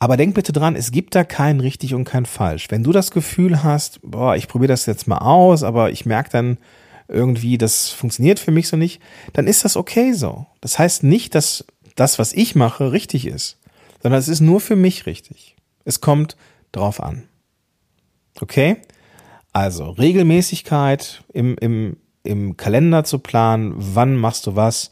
Aber 0.00 0.16
denk 0.16 0.34
bitte 0.34 0.52
dran, 0.52 0.74
es 0.74 0.90
gibt 0.90 1.14
da 1.14 1.22
kein 1.22 1.60
richtig 1.60 1.94
und 1.94 2.04
kein 2.04 2.26
falsch. 2.26 2.66
Wenn 2.70 2.82
du 2.82 2.90
das 2.90 3.12
Gefühl 3.12 3.62
hast, 3.62 4.00
boah, 4.02 4.34
ich 4.34 4.48
probiere 4.48 4.72
das 4.72 4.84
jetzt 4.86 5.06
mal 5.06 5.18
aus, 5.18 5.62
aber 5.62 5.92
ich 5.92 6.04
merke 6.04 6.30
dann 6.30 6.58
irgendwie, 7.06 7.56
das 7.56 7.90
funktioniert 7.90 8.40
für 8.40 8.50
mich 8.50 8.66
so 8.66 8.76
nicht, 8.76 9.00
dann 9.32 9.46
ist 9.46 9.64
das 9.64 9.76
okay 9.76 10.12
so. 10.12 10.46
Das 10.60 10.80
heißt 10.80 11.04
nicht, 11.04 11.36
dass 11.36 11.64
das, 11.94 12.18
was 12.18 12.32
ich 12.32 12.56
mache, 12.56 12.90
richtig 12.90 13.26
ist, 13.26 13.58
sondern 14.02 14.18
es 14.18 14.26
ist 14.26 14.40
nur 14.40 14.60
für 14.60 14.74
mich 14.74 15.06
richtig. 15.06 15.54
Es 15.84 16.00
kommt 16.00 16.36
drauf 16.72 17.00
an. 17.00 17.28
Okay? 18.40 18.78
Also 19.52 19.90
Regelmäßigkeit 19.90 21.22
im, 21.32 21.56
im, 21.58 21.96
im 22.22 22.56
Kalender 22.56 23.04
zu 23.04 23.18
planen, 23.18 23.74
wann 23.76 24.16
machst 24.16 24.46
du 24.46 24.56
was. 24.56 24.90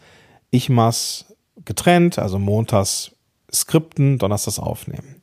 Ich 0.51 0.69
mach's 0.69 1.27
getrennt, 1.65 2.19
also 2.19 2.39
montags 2.39 3.13
Skripten, 3.53 4.19
donnerstags 4.19 4.59
aufnehmen. 4.59 5.23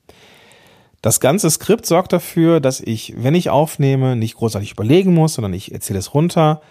Das 1.02 1.20
ganze 1.20 1.50
Skript 1.50 1.86
sorgt 1.86 2.12
dafür, 2.12 2.60
dass 2.60 2.82
ich, 2.82 3.14
wenn 3.18 3.36
ich 3.36 3.50
aufnehme, 3.50 4.16
nicht 4.16 4.36
großartig 4.36 4.72
überlegen 4.72 5.14
muss, 5.14 5.36
sondern 5.36 5.54
ich 5.54 5.72
erzähle 5.72 6.00
es 6.00 6.14
runter. 6.14 6.62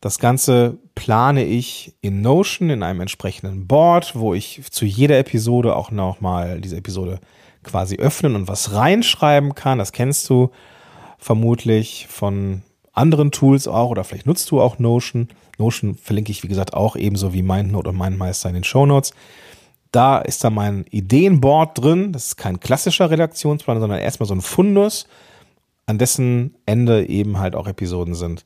Das 0.00 0.18
Ganze 0.18 0.76
plane 0.94 1.44
ich 1.44 1.94
in 2.00 2.20
Notion, 2.20 2.68
in 2.68 2.82
einem 2.82 3.00
entsprechenden 3.00 3.66
Board, 3.66 4.16
wo 4.16 4.34
ich 4.34 4.60
zu 4.70 4.84
jeder 4.84 5.18
Episode 5.18 5.76
auch 5.76 5.90
nochmal 5.90 6.60
diese 6.60 6.76
Episode 6.76 7.20
quasi 7.62 7.96
öffnen 7.96 8.34
und 8.34 8.48
was 8.48 8.74
reinschreiben 8.74 9.54
kann. 9.54 9.78
Das 9.78 9.92
kennst 9.92 10.28
du 10.28 10.50
vermutlich 11.24 12.06
von 12.10 12.60
anderen 12.92 13.30
Tools 13.30 13.66
auch 13.66 13.88
oder 13.88 14.04
vielleicht 14.04 14.26
nutzt 14.26 14.50
du 14.50 14.60
auch 14.60 14.78
Notion. 14.78 15.28
Notion 15.56 15.94
verlinke 15.94 16.30
ich, 16.30 16.42
wie 16.42 16.48
gesagt, 16.48 16.74
auch 16.74 16.96
ebenso 16.96 17.32
wie 17.32 17.42
MindNote 17.42 17.88
und 17.88 17.96
MindMeister 17.96 18.50
in 18.50 18.56
den 18.56 18.64
Show 18.64 18.84
Notes. 18.84 19.14
Da 19.90 20.18
ist 20.18 20.44
da 20.44 20.50
mein 20.50 20.84
Ideenboard 20.90 21.82
drin. 21.82 22.12
Das 22.12 22.26
ist 22.26 22.36
kein 22.36 22.60
klassischer 22.60 23.10
Redaktionsplan, 23.10 23.80
sondern 23.80 24.00
erstmal 24.00 24.26
so 24.26 24.34
ein 24.34 24.42
Fundus, 24.42 25.06
an 25.86 25.96
dessen 25.96 26.56
Ende 26.66 27.08
eben 27.08 27.38
halt 27.38 27.56
auch 27.56 27.68
Episoden 27.68 28.14
sind, 28.14 28.44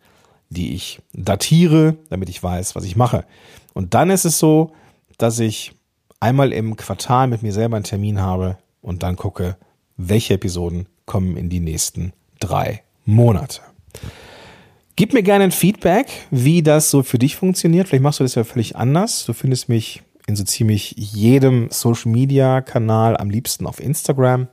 die 0.48 0.72
ich 0.72 1.00
datiere, 1.12 1.96
damit 2.10 2.28
ich 2.28 2.40
weiß, 2.40 2.76
was 2.76 2.84
ich 2.84 2.94
mache. 2.94 3.24
Und 3.74 3.94
dann 3.94 4.08
ist 4.08 4.24
es 4.24 4.38
so, 4.38 4.70
dass 5.16 5.40
ich 5.40 5.72
einmal 6.20 6.52
im 6.52 6.76
Quartal 6.76 7.26
mit 7.26 7.42
mir 7.42 7.52
selber 7.52 7.74
einen 7.74 7.84
Termin 7.84 8.20
habe 8.20 8.56
und 8.82 9.02
dann 9.02 9.16
gucke, 9.16 9.56
welche 9.96 10.34
Episoden 10.34 10.86
kommen 11.06 11.36
in 11.36 11.48
die 11.48 11.58
nächsten 11.60 12.12
drei 12.40 12.82
Monate. 13.04 13.60
Gib 14.96 15.12
mir 15.12 15.22
gerne 15.22 15.44
ein 15.44 15.52
Feedback, 15.52 16.08
wie 16.30 16.62
das 16.62 16.90
so 16.90 17.02
für 17.02 17.18
dich 17.18 17.36
funktioniert. 17.36 17.88
Vielleicht 17.88 18.02
machst 18.02 18.20
du 18.20 18.24
das 18.24 18.34
ja 18.34 18.44
völlig 18.44 18.76
anders. 18.76 19.24
Du 19.26 19.32
findest 19.32 19.68
mich 19.68 20.02
in 20.26 20.36
so 20.36 20.44
ziemlich 20.44 20.94
jedem 20.96 21.68
Social 21.70 22.10
Media 22.10 22.60
Kanal, 22.60 23.16
am 23.16 23.30
liebsten 23.30 23.66
auf 23.66 23.80
Instagram. 23.80 24.48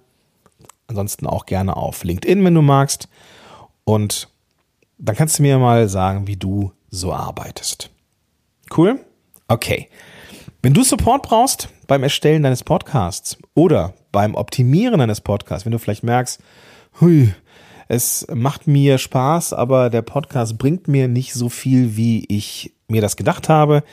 Ansonsten 0.88 1.26
auch 1.26 1.45
gerne 1.45 1.76
auf 1.76 2.04
LinkedIn, 2.04 2.43
wenn 2.45 2.54
du 2.54 2.62
magst. 2.62 3.10
Und 3.84 4.30
dann 4.98 5.15
kannst 5.15 5.39
du 5.39 5.43
mir 5.43 5.58
mal 5.58 5.89
sagen, 5.89 6.28
wie 6.28 6.38
du 6.38 6.71
so 6.91 7.12
arbeitest. 7.12 7.89
Cool? 8.76 9.00
Okay. 9.48 9.89
Wenn 10.62 10.74
du 10.74 10.84
Support 10.84 11.24
brauchst 11.24 11.69
beim 11.88 12.04
Erstellen 12.04 12.43
deines 12.43 12.63
Podcasts 12.63 13.38
oder 13.54 13.93
beim 14.12 14.36
Optimieren 14.36 15.00
deines 15.00 15.21
Podcasts, 15.21 15.65
wenn 15.65 15.71
du 15.71 15.80
vielleicht 15.80 16.04
merkst, 16.04 16.39
hui, 17.02 17.34
es 17.88 18.26
macht 18.34 18.67
mir 18.67 18.98
Spaß, 18.98 19.54
aber 19.54 19.89
der 19.89 20.02
Podcast 20.02 20.58
bringt 20.58 20.88
mir 20.88 21.08
nicht 21.08 21.34
so 21.34 21.50
viel, 21.50 21.95
wie 21.95 22.26
ich 22.26 22.74
mir 22.88 23.02
das 23.02 23.15
gedacht 23.15 23.50
habe. 23.50 23.84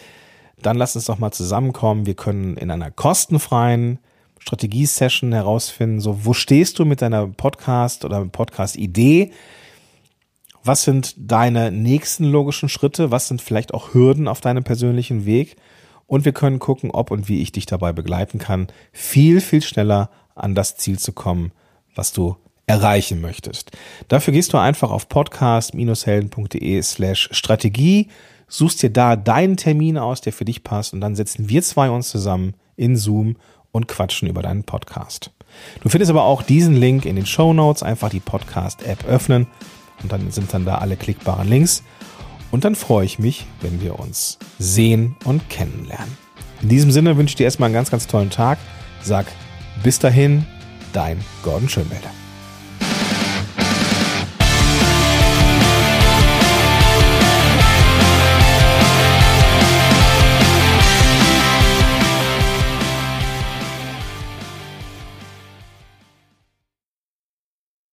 Dann 0.60 0.76
lass 0.76 0.96
uns 0.96 1.06
doch 1.06 1.18
mal 1.18 1.32
zusammenkommen. 1.32 2.06
Wir 2.06 2.14
können 2.14 2.56
in 2.56 2.70
einer 2.70 2.90
kostenfreien 2.90 3.98
Strategie-Session 4.38 5.32
herausfinden, 5.32 6.00
so 6.00 6.24
wo 6.24 6.32
stehst 6.32 6.78
du 6.78 6.84
mit 6.84 7.02
deiner 7.02 7.28
Podcast 7.28 8.04
oder 8.04 8.24
Podcast-Idee? 8.24 9.32
Was 10.64 10.82
sind 10.82 11.14
deine 11.18 11.70
nächsten 11.70 12.24
logischen 12.24 12.68
Schritte? 12.68 13.10
Was 13.10 13.28
sind 13.28 13.42
vielleicht 13.42 13.74
auch 13.74 13.94
Hürden 13.94 14.28
auf 14.28 14.40
deinem 14.40 14.64
persönlichen 14.64 15.26
Weg? 15.26 15.56
Und 16.06 16.24
wir 16.24 16.32
können 16.32 16.58
gucken, 16.58 16.90
ob 16.90 17.10
und 17.10 17.28
wie 17.28 17.40
ich 17.40 17.52
dich 17.52 17.66
dabei 17.66 17.92
begleiten 17.92 18.38
kann, 18.38 18.68
viel, 18.92 19.40
viel 19.40 19.62
schneller 19.62 20.10
an 20.34 20.54
das 20.54 20.76
Ziel 20.76 20.98
zu 20.98 21.12
kommen, 21.12 21.52
was 21.94 22.12
du 22.12 22.36
erreichen 22.66 23.20
möchtest. 23.20 23.72
Dafür 24.08 24.32
gehst 24.32 24.52
du 24.52 24.58
einfach 24.58 24.90
auf 24.90 25.08
podcast-helden.de 25.08 26.82
slash 26.82 27.28
Strategie, 27.32 28.08
suchst 28.48 28.82
dir 28.82 28.90
da 28.90 29.16
deinen 29.16 29.56
Termin 29.56 29.98
aus, 29.98 30.20
der 30.20 30.32
für 30.32 30.44
dich 30.44 30.62
passt 30.62 30.92
und 30.92 31.00
dann 31.00 31.16
setzen 31.16 31.48
wir 31.48 31.62
zwei 31.62 31.90
uns 31.90 32.08
zusammen 32.08 32.54
in 32.76 32.96
Zoom 32.96 33.36
und 33.72 33.88
quatschen 33.88 34.28
über 34.28 34.42
deinen 34.42 34.64
Podcast. 34.64 35.30
Du 35.82 35.88
findest 35.88 36.10
aber 36.10 36.24
auch 36.24 36.42
diesen 36.42 36.76
Link 36.76 37.04
in 37.04 37.16
den 37.16 37.26
Show 37.26 37.52
Notes, 37.52 37.82
einfach 37.82 38.10
die 38.10 38.20
Podcast-App 38.20 39.04
öffnen 39.06 39.46
und 40.02 40.12
dann 40.12 40.30
sind 40.30 40.52
dann 40.54 40.64
da 40.64 40.78
alle 40.78 40.96
klickbaren 40.96 41.48
Links. 41.48 41.82
Und 42.50 42.64
dann 42.64 42.74
freue 42.74 43.06
ich 43.06 43.18
mich, 43.18 43.46
wenn 43.62 43.80
wir 43.80 43.98
uns 43.98 44.38
sehen 44.58 45.16
und 45.24 45.48
kennenlernen. 45.48 46.16
In 46.60 46.68
diesem 46.68 46.90
Sinne 46.90 47.16
wünsche 47.16 47.32
ich 47.32 47.36
dir 47.36 47.44
erstmal 47.44 47.68
einen 47.68 47.74
ganz, 47.74 47.90
ganz 47.90 48.06
tollen 48.06 48.30
Tag. 48.30 48.58
Sag 49.02 49.26
bis 49.82 49.98
dahin, 49.98 50.46
dein 50.92 51.18
Gordon 51.42 51.68
Schönwälder. 51.68 52.10